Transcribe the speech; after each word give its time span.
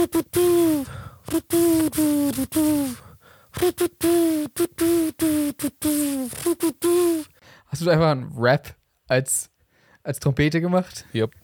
Hast 0.00 0.12
du 7.82 7.90
einfach 7.90 8.10
einen 8.10 8.32
Rap 8.34 8.74
als, 9.08 9.50
als 10.02 10.18
Trompete 10.18 10.62
gemacht? 10.62 11.04
Yep. 11.14 11.32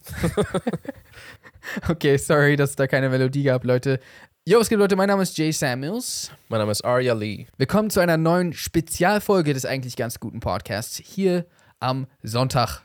Okay, 1.89 2.17
sorry, 2.17 2.55
dass 2.55 2.71
es 2.71 2.77
da 2.77 2.87
keine 2.87 3.09
Melodie 3.09 3.43
gab, 3.43 3.65
Leute. 3.65 3.99
Yo, 4.47 4.61
was 4.61 4.69
geht, 4.69 4.79
Leute? 4.79 4.95
Mein 4.95 5.09
Name 5.09 5.25
ist 5.25 5.37
Jay 5.37 5.51
Samuels. 5.51 6.31
Mein 6.49 6.61
Name 6.61 6.71
ist 6.71 6.85
Arya 6.85 7.13
Lee. 7.13 7.47
Willkommen 7.57 7.91
zu 7.91 7.99
einer 7.99 8.17
neuen 8.17 8.53
Spezialfolge 8.53 9.53
des 9.53 9.67
eigentlich 9.67 9.97
ganz 9.97 10.21
guten 10.21 10.39
Podcasts 10.39 10.97
hier 10.97 11.45
am 11.81 12.07
Sonntag. 12.23 12.83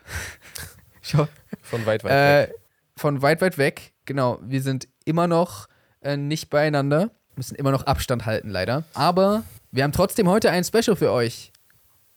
Von 1.00 1.86
weit, 1.86 2.02
weit 2.02 2.04
weg. 2.04 2.50
Äh, 2.50 2.52
von 2.96 3.22
weit, 3.22 3.40
weit 3.40 3.56
weg. 3.56 3.92
Genau, 4.04 4.38
wir 4.42 4.60
sind 4.62 4.88
immer 5.06 5.26
noch 5.26 5.66
äh, 6.00 6.16
nicht 6.16 6.50
beieinander. 6.50 7.10
Müssen 7.36 7.54
immer 7.54 7.70
noch 7.70 7.84
Abstand 7.86 8.26
halten, 8.26 8.50
leider. 8.50 8.84
Aber 8.94 9.42
wir 9.70 9.84
haben 9.84 9.92
trotzdem 9.92 10.28
heute 10.28 10.50
ein 10.50 10.64
Special 10.64 10.96
für 10.96 11.10
euch. 11.12 11.50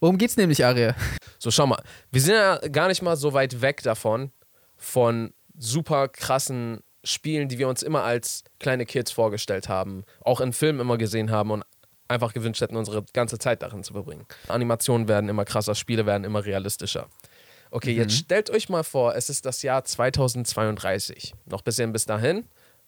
Worum 0.00 0.18
geht's 0.18 0.36
nämlich, 0.36 0.64
Aria? 0.64 0.94
So, 1.38 1.50
schau 1.50 1.66
mal. 1.66 1.82
Wir 2.10 2.20
sind 2.20 2.34
ja 2.34 2.58
gar 2.68 2.88
nicht 2.88 3.02
mal 3.02 3.16
so 3.16 3.32
weit 3.32 3.62
weg 3.62 3.82
davon, 3.82 4.30
von 4.76 5.32
super 5.56 6.08
krassen 6.08 6.80
Spielen, 7.02 7.48
die 7.48 7.58
wir 7.58 7.68
uns 7.68 7.82
immer 7.82 8.02
als 8.02 8.44
kleine 8.58 8.84
Kids 8.84 9.10
vorgestellt 9.10 9.68
haben, 9.68 10.04
auch 10.22 10.40
in 10.40 10.52
Filmen 10.52 10.80
immer 10.80 10.98
gesehen 10.98 11.30
haben 11.30 11.50
und 11.50 11.64
einfach 12.08 12.32
gewünscht 12.34 12.60
hätten, 12.60 12.76
unsere 12.76 13.04
ganze 13.14 13.38
Zeit 13.38 13.62
darin 13.62 13.82
zu 13.84 13.92
verbringen. 13.94 14.26
Animationen 14.48 15.08
werden 15.08 15.30
immer 15.30 15.44
krasser, 15.44 15.74
Spiele 15.74 16.04
werden 16.04 16.24
immer 16.24 16.44
realistischer. 16.44 17.08
Okay, 17.70 17.92
Mhm. 17.94 17.98
jetzt 18.00 18.14
stellt 18.16 18.50
euch 18.50 18.68
mal 18.68 18.84
vor, 18.84 19.14
es 19.14 19.30
ist 19.30 19.46
das 19.46 19.62
Jahr 19.62 19.82
2032. 19.84 21.34
Noch 21.46 21.60
ein 21.60 21.64
bisschen 21.64 21.92
bis 21.92 22.04
dahin, 22.06 22.44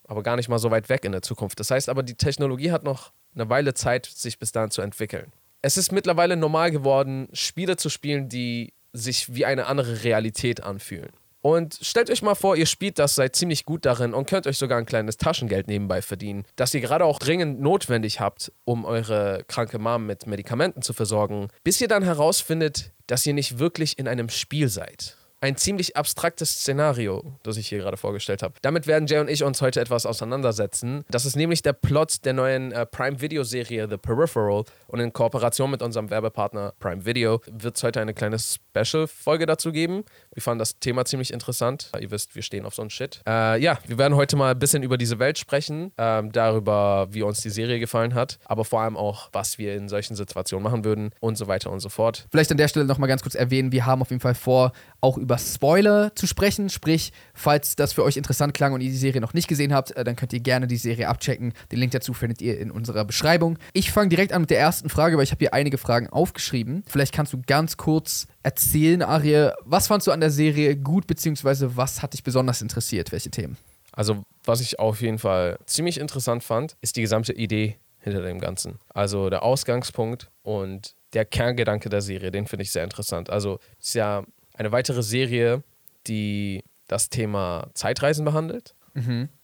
aber 0.08 0.24
gar 0.24 0.34
nicht 0.34 0.48
mal 0.48 0.58
so 0.58 0.72
weit 0.72 0.88
weg 0.88 1.04
in 1.04 1.12
der 1.12 1.22
Zukunft. 1.22 1.60
Das 1.60 1.70
heißt 1.70 1.88
aber, 1.88 2.02
die 2.02 2.14
Technologie 2.14 2.72
hat 2.72 2.82
noch 2.82 3.12
eine 3.34 3.48
Weile 3.48 3.74
Zeit, 3.74 4.06
sich 4.06 4.38
bis 4.38 4.50
dahin 4.50 4.70
zu 4.70 4.82
entwickeln. 4.82 5.32
Es 5.62 5.76
ist 5.76 5.92
mittlerweile 5.92 6.36
normal 6.36 6.70
geworden, 6.70 7.28
Spiele 7.32 7.76
zu 7.76 7.90
spielen, 7.90 8.28
die 8.28 8.72
sich 8.92 9.34
wie 9.34 9.44
eine 9.44 9.66
andere 9.66 10.02
Realität 10.02 10.62
anfühlen. 10.62 11.10
Und 11.40 11.78
stellt 11.82 12.10
euch 12.10 12.22
mal 12.22 12.34
vor, 12.34 12.56
ihr 12.56 12.66
spielt 12.66 12.98
das, 12.98 13.14
seid 13.14 13.36
ziemlich 13.36 13.64
gut 13.64 13.84
darin 13.84 14.12
und 14.12 14.28
könnt 14.28 14.46
euch 14.46 14.58
sogar 14.58 14.78
ein 14.78 14.86
kleines 14.86 15.18
Taschengeld 15.18 15.68
nebenbei 15.68 16.02
verdienen, 16.02 16.44
das 16.56 16.74
ihr 16.74 16.80
gerade 16.80 17.04
auch 17.04 17.18
dringend 17.18 17.60
notwendig 17.60 18.18
habt, 18.18 18.50
um 18.64 18.84
eure 18.84 19.44
kranke 19.46 19.78
Mom 19.78 20.06
mit 20.06 20.26
Medikamenten 20.26 20.82
zu 20.82 20.92
versorgen, 20.92 21.48
bis 21.62 21.80
ihr 21.80 21.88
dann 21.88 22.02
herausfindet, 22.02 22.92
dass 23.06 23.24
ihr 23.24 23.34
nicht 23.34 23.58
wirklich 23.58 23.98
in 23.98 24.08
einem 24.08 24.30
Spiel 24.30 24.68
seid. 24.68 25.17
Ein 25.40 25.56
ziemlich 25.56 25.96
abstraktes 25.96 26.50
Szenario, 26.50 27.22
das 27.44 27.56
ich 27.58 27.68
hier 27.68 27.78
gerade 27.78 27.96
vorgestellt 27.96 28.42
habe. 28.42 28.54
Damit 28.60 28.88
werden 28.88 29.06
Jay 29.06 29.20
und 29.20 29.30
ich 29.30 29.44
uns 29.44 29.62
heute 29.62 29.80
etwas 29.80 30.04
auseinandersetzen. 30.04 31.04
Das 31.10 31.24
ist 31.24 31.36
nämlich 31.36 31.62
der 31.62 31.74
Plot 31.74 32.24
der 32.24 32.32
neuen 32.32 32.72
äh, 32.72 32.84
Prime-Video-Serie 32.84 33.86
The 33.88 33.98
Peripheral 33.98 34.64
und 34.88 34.98
in 34.98 35.12
Kooperation 35.12 35.70
mit 35.70 35.80
unserem 35.80 36.10
Werbepartner 36.10 36.74
Prime 36.80 37.06
Video 37.06 37.40
wird 37.46 37.76
es 37.76 37.84
heute 37.84 38.00
eine 38.00 38.14
kleine 38.14 38.36
Special-Folge 38.40 39.46
dazu 39.46 39.70
geben. 39.70 40.02
Wir 40.34 40.42
fanden 40.42 40.58
das 40.58 40.80
Thema 40.80 41.04
ziemlich 41.04 41.32
interessant. 41.32 41.92
Ihr 42.00 42.10
wisst, 42.10 42.34
wir 42.34 42.42
stehen 42.42 42.66
auf 42.66 42.74
so 42.74 42.82
einen 42.82 42.90
Shit. 42.90 43.22
Äh, 43.24 43.62
ja, 43.62 43.78
wir 43.86 43.96
werden 43.96 44.16
heute 44.16 44.34
mal 44.34 44.50
ein 44.50 44.58
bisschen 44.58 44.82
über 44.82 44.98
diese 44.98 45.20
Welt 45.20 45.38
sprechen, 45.38 45.92
ähm, 45.98 46.32
darüber, 46.32 47.06
wie 47.10 47.22
uns 47.22 47.42
die 47.42 47.50
Serie 47.50 47.78
gefallen 47.78 48.14
hat, 48.14 48.40
aber 48.44 48.64
vor 48.64 48.80
allem 48.80 48.96
auch, 48.96 49.28
was 49.32 49.56
wir 49.56 49.76
in 49.76 49.88
solchen 49.88 50.16
Situationen 50.16 50.64
machen 50.64 50.84
würden 50.84 51.10
und 51.20 51.38
so 51.38 51.46
weiter 51.46 51.70
und 51.70 51.78
so 51.78 51.90
fort. 51.90 52.26
Vielleicht 52.32 52.50
an 52.50 52.56
der 52.56 52.66
Stelle 52.66 52.86
nochmal 52.86 53.08
ganz 53.08 53.22
kurz 53.22 53.36
erwähnen, 53.36 53.70
wir 53.70 53.86
haben 53.86 54.02
auf 54.02 54.10
jeden 54.10 54.20
Fall 54.20 54.34
vor, 54.34 54.72
auch 55.00 55.16
über 55.18 55.38
Spoiler 55.38 56.14
zu 56.14 56.26
sprechen. 56.26 56.68
Sprich, 56.70 57.12
falls 57.34 57.76
das 57.76 57.92
für 57.92 58.04
euch 58.04 58.16
interessant 58.16 58.54
klang 58.54 58.72
und 58.72 58.80
ihr 58.80 58.90
die 58.90 58.96
Serie 58.96 59.20
noch 59.20 59.34
nicht 59.34 59.48
gesehen 59.48 59.72
habt, 59.72 59.92
äh, 59.92 60.04
dann 60.04 60.16
könnt 60.16 60.32
ihr 60.32 60.40
gerne 60.40 60.66
die 60.66 60.76
Serie 60.76 61.08
abchecken. 61.08 61.52
Den 61.70 61.78
Link 61.78 61.92
dazu 61.92 62.12
findet 62.12 62.42
ihr 62.42 62.58
in 62.58 62.70
unserer 62.70 63.04
Beschreibung. 63.04 63.58
Ich 63.72 63.92
fange 63.92 64.08
direkt 64.08 64.32
an 64.32 64.42
mit 64.42 64.50
der 64.50 64.58
ersten 64.58 64.88
Frage, 64.88 65.16
weil 65.16 65.24
ich 65.24 65.30
habe 65.30 65.40
hier 65.40 65.54
einige 65.54 65.78
Fragen 65.78 66.08
aufgeschrieben. 66.08 66.82
Vielleicht 66.86 67.14
kannst 67.14 67.32
du 67.32 67.42
ganz 67.46 67.76
kurz 67.76 68.26
erzählen, 68.42 69.02
Arie, 69.02 69.50
was 69.64 69.86
fandst 69.86 70.06
du 70.06 70.12
an 70.12 70.20
der 70.20 70.30
Serie 70.30 70.76
gut, 70.76 71.06
beziehungsweise 71.06 71.76
was 71.76 72.02
hat 72.02 72.12
dich 72.14 72.24
besonders 72.24 72.62
interessiert? 72.62 73.12
Welche 73.12 73.30
Themen? 73.30 73.56
Also, 73.92 74.22
was 74.44 74.60
ich 74.60 74.78
auf 74.78 75.00
jeden 75.00 75.18
Fall 75.18 75.58
ziemlich 75.66 75.98
interessant 75.98 76.44
fand, 76.44 76.76
ist 76.80 76.96
die 76.96 77.02
gesamte 77.02 77.32
Idee 77.32 77.76
hinter 77.98 78.22
dem 78.22 78.38
Ganzen. 78.40 78.78
Also 78.88 79.28
der 79.28 79.42
Ausgangspunkt 79.42 80.30
und 80.42 80.94
der 81.14 81.24
Kerngedanke 81.24 81.88
der 81.88 82.00
Serie, 82.00 82.30
den 82.30 82.46
finde 82.46 82.62
ich 82.62 82.70
sehr 82.70 82.84
interessant. 82.84 83.28
Also, 83.30 83.58
es 83.80 83.88
ist 83.88 83.94
ja 83.94 84.24
eine 84.58 84.72
weitere 84.72 85.02
Serie, 85.02 85.62
die 86.06 86.62
das 86.88 87.08
Thema 87.10 87.68
Zeitreisen 87.74 88.24
behandelt. 88.24 88.74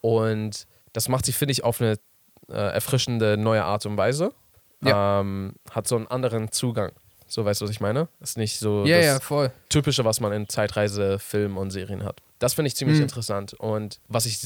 Und 0.01 0.67
das 0.93 1.09
macht 1.09 1.25
sie, 1.27 1.33
finde 1.33 1.53
ich, 1.53 1.63
auf 1.65 1.81
eine 1.81 1.97
äh, 2.49 2.53
erfrischende 2.55 3.37
neue 3.37 3.65
Art 3.65 3.87
und 3.87 3.97
Weise. 3.97 4.33
Ähm, 4.85 5.55
hat 5.71 5.87
so 5.89 5.97
einen 5.97 6.07
anderen 6.09 6.51
Zugang. 6.53 6.93
So 7.27 7.45
weißt 7.45 7.61
du, 7.61 7.65
was 7.65 7.71
ich 7.71 7.81
meine? 7.81 8.09
Ist 8.21 8.37
nicht 8.37 8.59
so 8.59 8.85
Ja, 8.85 8.99
das 9.17 9.29
ja. 9.31 9.49
Typische, 9.71 10.05
was 10.05 10.21
man 10.21 10.33
in 10.33 10.49
Zeitreisefilmen 10.49 11.57
und 11.57 11.71
Serien 11.71 12.05
hat. 12.05 12.21
Das 12.39 12.53
finde 12.55 12.67
ich 12.69 12.77
ziemlich 12.77 12.99
Mhm. 12.99 13.05
interessant. 13.05 13.55
Und 13.55 14.01
was 14.09 14.27
ich 14.27 14.39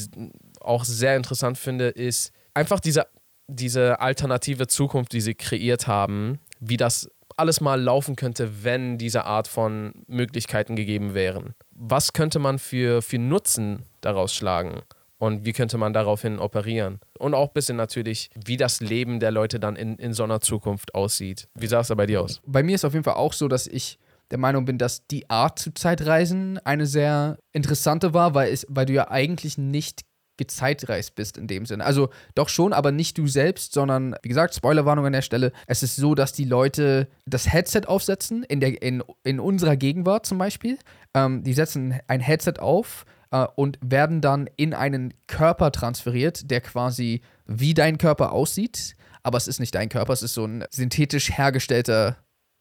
auch 0.61 0.85
sehr 0.85 1.17
interessant 1.17 1.59
finde, 1.59 1.89
ist 1.89 2.33
einfach 2.55 2.79
diese, 2.79 3.07
diese 3.49 4.01
alternative 4.01 4.69
Zukunft, 4.69 5.13
die 5.13 5.21
sie 5.21 5.35
kreiert 5.35 5.87
haben, 5.89 6.39
wie 6.61 6.77
das 6.77 7.11
alles 7.39 7.61
mal 7.61 7.81
laufen 7.81 8.17
könnte, 8.17 8.65
wenn 8.65 8.99
diese 8.99 9.25
Art 9.25 9.49
von 9.49 9.93
Möglichkeiten 10.07 10.77
gegeben 10.77 11.15
wären. 11.15 11.55
Was 11.71 12.13
könnte 12.13 12.39
man 12.39 12.59
für, 12.59 13.03
für 13.03 13.19
Nutzen 13.19 13.85
daraus 14.01 14.35
schlagen? 14.35 14.83
Und 15.19 15.45
wie 15.45 15.53
könnte 15.53 15.79
man 15.79 15.93
daraufhin 15.93 16.39
operieren? 16.39 17.01
Und 17.19 17.35
auch 17.35 17.49
ein 17.49 17.55
bisschen 17.55 17.77
natürlich, 17.77 18.31
wie 18.37 18.57
das 18.57 18.81
Leben 18.81 19.19
der 19.19 19.33
Leute 19.33 19.59
dann 19.59 19.75
in, 19.75 19.97
in 19.97 20.13
so 20.13 20.23
einer 20.23 20.41
Zukunft 20.41 20.95
aussieht. 20.95 21.49
Wie 21.55 21.67
sah 21.67 21.81
es 21.81 21.89
da 21.89 21.97
bei 21.97 22.07
dir 22.07 22.23
aus? 22.23 22.41
bei 22.47 22.63
mir 22.63 22.77
ist 22.77 22.85
auf 22.85 22.93
jeden 22.93 23.05
Fall 23.05 23.15
auch 23.15 23.33
so, 23.33 23.49
dass 23.49 23.67
ich 23.67 23.99
der 24.31 24.39
Meinung 24.39 24.65
bin, 24.65 24.79
dass 24.79 25.07
die 25.07 25.29
Art 25.29 25.59
zu 25.59 25.73
Zeitreisen 25.73 26.59
eine 26.59 26.87
sehr 26.87 27.39
interessante 27.53 28.15
war, 28.15 28.35
weil, 28.35 28.53
es, 28.53 28.67
weil 28.69 28.87
du 28.87 28.93
ja 28.93 29.11
eigentlich 29.11 29.59
nicht 29.59 30.03
gezeitreist 30.39 31.15
bist 31.15 31.37
in 31.37 31.47
dem 31.47 31.67
Sinne. 31.67 31.85
Also 31.85 32.09
doch 32.35 32.49
schon, 32.49 32.73
aber 32.73 32.91
nicht 32.93 33.19
du 33.19 33.27
selbst, 33.27 33.75
sondern 33.75 34.17
wie 34.23 34.29
gesagt, 34.29 34.55
Spoilerwarnung 34.55 35.05
an 35.07 35.13
der 35.13 35.23
Stelle. 35.23 35.53
Es 35.67 35.83
ist 35.83 35.97
so, 35.97 36.15
dass 36.15 36.33
die 36.33 36.45
Leute 36.45 37.09
das 37.27 37.53
Headset 37.53 37.83
aufsetzen, 37.87 38.43
in, 38.45 38.61
der, 38.61 38.81
in, 38.83 39.03
in 39.25 39.39
unserer 39.41 39.77
Gegenwart 39.77 40.25
zum 40.25 40.39
Beispiel. 40.39 40.79
Ähm, 41.15 41.43
die 41.45 41.53
setzen 41.53 42.01
ein 42.07 42.21
Headset 42.21 42.55
auf 42.61 43.05
äh, 43.31 43.47
und 43.57 43.79
werden 43.85 44.21
dann 44.21 44.49
in 44.57 44.73
einen 44.73 45.13
Körper 45.27 45.71
transferiert, 45.73 46.51
der 46.51 46.63
quasi 46.63 47.21
wie 47.47 47.75
dein 47.75 47.99
Körper 47.99 48.33
aussieht. 48.33 48.95
Aber 49.23 49.37
es 49.37 49.49
ist 49.49 49.61
nicht 49.61 49.75
dein 49.75 49.89
Körper, 49.91 50.13
es 50.15 50.23
ist 50.23 50.35
so 50.35 50.45
ein 50.47 50.65
synthetisch 50.71 51.37
hergestellter 51.37 52.17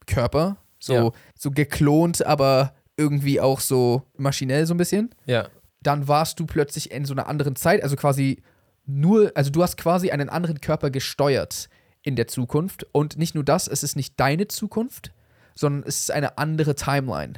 Körper. 0.06 0.58
So, 0.80 0.94
Ja. 0.94 1.12
so 1.36 1.52
geklont, 1.52 2.26
aber 2.26 2.74
irgendwie 2.98 3.40
auch 3.40 3.60
so 3.60 4.04
maschinell 4.18 4.66
so 4.66 4.74
ein 4.74 4.78
bisschen. 4.78 5.14
Ja. 5.26 5.48
Dann 5.88 6.10
warst 6.10 6.38
du 6.42 6.46
plötzlich 6.46 6.92
in 6.92 7.06
so 7.06 7.14
einer 7.14 7.28
anderen 7.28 7.56
Zeit, 7.56 7.82
also 7.82 7.96
quasi 7.96 8.42
nur, 8.86 9.32
also 9.36 9.52
du 9.52 9.64
hast 9.64 9.78
quasi 9.78 10.12
einen 10.12 10.28
anderen 10.28 10.60
Körper 10.60 10.90
gesteuert 10.90 11.70
in 12.02 12.18
der 12.18 12.28
Zukunft. 12.28 12.86
Und 12.92 13.18
nicht 13.18 13.36
nur 13.36 13.46
das, 13.46 13.70
es 13.70 13.84
ist 13.84 13.96
nicht 13.96 14.20
deine 14.20 14.50
Zukunft, 14.50 15.14
sondern 15.56 15.88
es 15.88 16.02
ist 16.02 16.12
eine 16.12 16.38
andere 16.38 16.76
Timeline. 16.76 17.36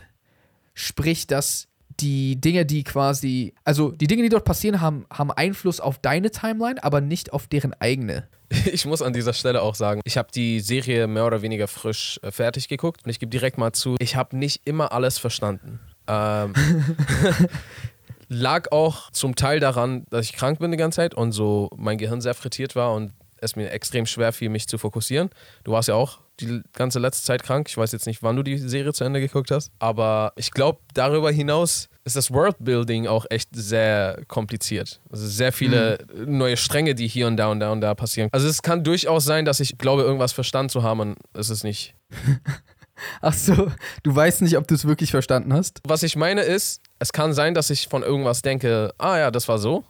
Sprich, 0.73 1.27
dass 1.27 1.67
die 1.99 2.41
Dinge, 2.41 2.65
die 2.65 2.83
quasi, 2.83 3.53
also 3.65 3.91
die 3.91 4.07
Dinge, 4.07 4.23
die 4.23 4.29
dort 4.29 4.45
passieren, 4.45 4.81
haben, 4.81 5.05
haben 5.11 5.29
Einfluss 5.29 5.79
auf 5.79 5.99
deine 5.99 6.31
Timeline, 6.31 6.83
aber 6.83 7.01
nicht 7.01 7.33
auf 7.33 7.45
deren 7.45 7.75
eigene. 7.79 8.27
Ich 8.65 8.87
muss 8.87 9.03
an 9.03 9.13
dieser 9.13 9.33
Stelle 9.33 9.61
auch 9.61 9.75
sagen, 9.75 10.01
ich 10.05 10.17
habe 10.17 10.29
die 10.33 10.59
Serie 10.59 11.05
mehr 11.05 11.27
oder 11.27 11.43
weniger 11.43 11.67
frisch 11.67 12.19
äh, 12.23 12.31
fertig 12.31 12.67
geguckt 12.67 13.05
und 13.05 13.11
ich 13.11 13.19
gebe 13.19 13.29
direkt 13.29 13.59
mal 13.59 13.73
zu, 13.73 13.95
ich 13.99 14.15
habe 14.15 14.35
nicht 14.35 14.65
immer 14.65 14.91
alles 14.91 15.19
verstanden. 15.19 15.79
Ähm, 16.07 16.53
lag 18.29 18.71
auch 18.71 19.11
zum 19.11 19.35
Teil 19.35 19.59
daran, 19.59 20.05
dass 20.09 20.25
ich 20.25 20.33
krank 20.33 20.59
bin 20.59 20.71
die 20.71 20.77
ganze 20.77 20.97
Zeit 20.97 21.13
und 21.15 21.31
so 21.31 21.69
mein 21.75 21.97
Gehirn 21.97 22.21
sehr 22.21 22.35
frittiert 22.35 22.75
war 22.75 22.93
und 22.93 23.11
es 23.41 23.55
mir 23.55 23.71
extrem 23.71 24.05
schwer 24.05 24.31
fiel, 24.31 24.49
mich 24.49 24.67
zu 24.67 24.77
fokussieren. 24.77 25.29
Du 25.63 25.71
warst 25.71 25.87
ja 25.87 25.95
auch 25.95 26.19
die 26.39 26.61
ganze 26.73 26.99
letzte 26.99 27.25
Zeit 27.25 27.43
krank. 27.43 27.67
Ich 27.69 27.77
weiß 27.77 27.91
jetzt 27.91 28.05
nicht, 28.05 28.23
wann 28.23 28.35
du 28.35 28.43
die 28.43 28.57
Serie 28.57 28.93
zu 28.93 29.03
Ende 29.03 29.19
geguckt 29.19 29.51
hast, 29.51 29.71
aber 29.79 30.33
ich 30.35 30.51
glaube, 30.51 30.79
darüber 30.93 31.31
hinaus 31.31 31.89
ist 32.05 32.15
das 32.15 32.31
Worldbuilding 32.31 33.07
auch 33.07 33.25
echt 33.29 33.49
sehr 33.51 34.21
kompliziert. 34.27 35.01
Also 35.11 35.27
sehr 35.27 35.51
viele 35.51 35.97
neue 36.25 36.57
Stränge, 36.57 36.95
die 36.95 37.07
hier 37.07 37.27
und 37.27 37.37
da 37.37 37.47
und 37.47 37.59
da 37.59 37.71
und 37.71 37.81
da 37.81 37.93
passieren. 37.93 38.29
Also 38.31 38.47
es 38.47 38.61
kann 38.61 38.83
durchaus 38.83 39.25
sein, 39.25 39.45
dass 39.45 39.59
ich 39.59 39.77
glaube, 39.77 40.03
irgendwas 40.03 40.31
verstanden 40.31 40.69
zu 40.69 40.83
haben 40.83 40.99
und 41.01 41.17
es 41.33 41.49
ist 41.49 41.63
nicht. 41.63 41.95
Ach 43.21 43.33
so, 43.33 43.71
du 44.03 44.15
weißt 44.15 44.41
nicht, 44.41 44.57
ob 44.57 44.67
du 44.67 44.75
es 44.75 44.85
wirklich 44.85 45.11
verstanden 45.11 45.53
hast. 45.53 45.81
Was 45.87 46.03
ich 46.03 46.15
meine 46.15 46.41
ist, 46.41 46.81
es 46.99 47.11
kann 47.13 47.33
sein, 47.33 47.53
dass 47.53 47.69
ich 47.69 47.87
von 47.87 48.03
irgendwas 48.03 48.41
denke, 48.41 48.93
ah 48.97 49.17
ja, 49.17 49.31
das 49.31 49.47
war 49.47 49.59
so 49.59 49.83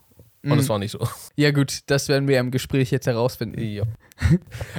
und 0.44 0.58
es 0.60 0.70
war 0.70 0.80
nicht 0.80 0.92
so. 0.92 1.00
Ja, 1.36 1.52
gut, 1.52 1.80
das 1.88 2.08
werden 2.08 2.28
wir 2.28 2.40
im 2.40 2.52
Gespräch 2.52 2.92
jetzt 2.92 3.08
herausfinden. 3.08 3.60
Ja. 3.62 3.84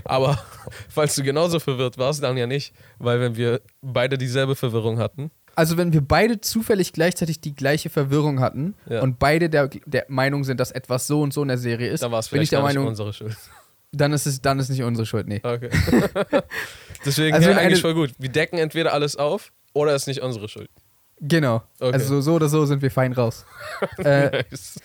Aber 0.04 0.38
falls 0.88 1.14
du 1.14 1.22
genauso 1.22 1.60
verwirrt 1.60 1.98
warst, 1.98 2.22
dann 2.22 2.36
ja 2.36 2.46
nicht, 2.46 2.72
weil 2.98 3.20
wenn 3.20 3.36
wir 3.36 3.60
beide 3.82 4.16
dieselbe 4.18 4.54
Verwirrung 4.56 4.98
hatten. 4.98 5.30
Also, 5.56 5.76
wenn 5.76 5.92
wir 5.92 6.00
beide 6.00 6.40
zufällig 6.40 6.92
gleichzeitig 6.92 7.40
die 7.40 7.54
gleiche 7.54 7.90
Verwirrung 7.90 8.40
hatten 8.40 8.74
Ja. 8.88 9.02
und 9.02 9.18
beide 9.18 9.50
der, 9.50 9.68
der 9.84 10.06
Meinung 10.08 10.44
sind, 10.44 10.60
dass 10.60 10.70
etwas 10.70 11.06
so 11.06 11.20
und 11.22 11.34
so 11.34 11.42
in 11.42 11.48
der 11.48 11.58
Serie 11.58 11.90
ist, 11.90 12.02
Dann 12.02 12.12
war 12.12 12.20
es 12.20 12.28
bin 12.28 12.40
ich 12.40 12.48
vielleicht 12.48 12.52
der 12.52 12.62
Meinung, 12.62 12.86
unsere 12.86 13.12
Schuld. 13.12 13.36
Dann 13.92 14.12
ist 14.12 14.26
es 14.26 14.40
dann 14.40 14.58
ist 14.58 14.68
nicht 14.68 14.82
unsere 14.82 15.06
Schuld, 15.06 15.26
nee. 15.26 15.40
Okay. 15.42 15.70
Deswegen 17.04 17.34
Also 17.34 17.50
ja, 17.50 17.56
eigentlich 17.56 17.80
voll 17.80 17.94
gut. 17.94 18.12
Wir 18.18 18.28
decken 18.28 18.58
entweder 18.58 18.92
alles 18.92 19.16
auf 19.16 19.52
oder 19.72 19.94
es 19.94 20.02
ist 20.02 20.08
nicht 20.08 20.22
unsere 20.22 20.48
Schuld. 20.48 20.70
Genau. 21.20 21.62
Okay. 21.78 21.92
Also 21.92 22.20
so 22.20 22.34
oder 22.34 22.48
so 22.48 22.64
sind 22.66 22.82
wir 22.82 22.90
fein 22.90 23.12
raus. 23.12 23.44
äh, 23.98 24.44
Nice. 24.50 24.80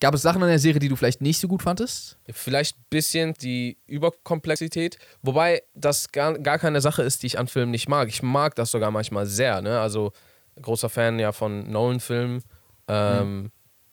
gab 0.00 0.14
es 0.14 0.22
Sachen 0.22 0.40
in 0.42 0.48
der 0.48 0.58
Serie, 0.58 0.78
die 0.78 0.88
du 0.88 0.96
vielleicht 0.96 1.20
nicht 1.20 1.38
so 1.38 1.48
gut 1.48 1.62
fandest? 1.62 2.18
Vielleicht 2.30 2.78
ein 2.78 2.84
bisschen 2.88 3.34
die 3.34 3.78
Überkomplexität, 3.86 4.98
wobei 5.22 5.62
das 5.74 6.12
gar, 6.12 6.38
gar 6.38 6.58
keine 6.58 6.80
Sache 6.80 7.02
ist, 7.02 7.22
die 7.22 7.26
ich 7.26 7.38
an 7.38 7.46
Filmen 7.46 7.72
nicht 7.72 7.88
mag. 7.88 8.08
Ich 8.08 8.22
mag 8.22 8.54
das 8.54 8.70
sogar 8.70 8.90
manchmal 8.90 9.26
sehr. 9.26 9.60
Ne? 9.60 9.78
Also 9.80 10.12
großer 10.60 10.88
Fan 10.88 11.18
ja 11.18 11.32
von 11.32 11.70
Nolan-Filmen, 11.70 12.42
ähm, 12.88 13.50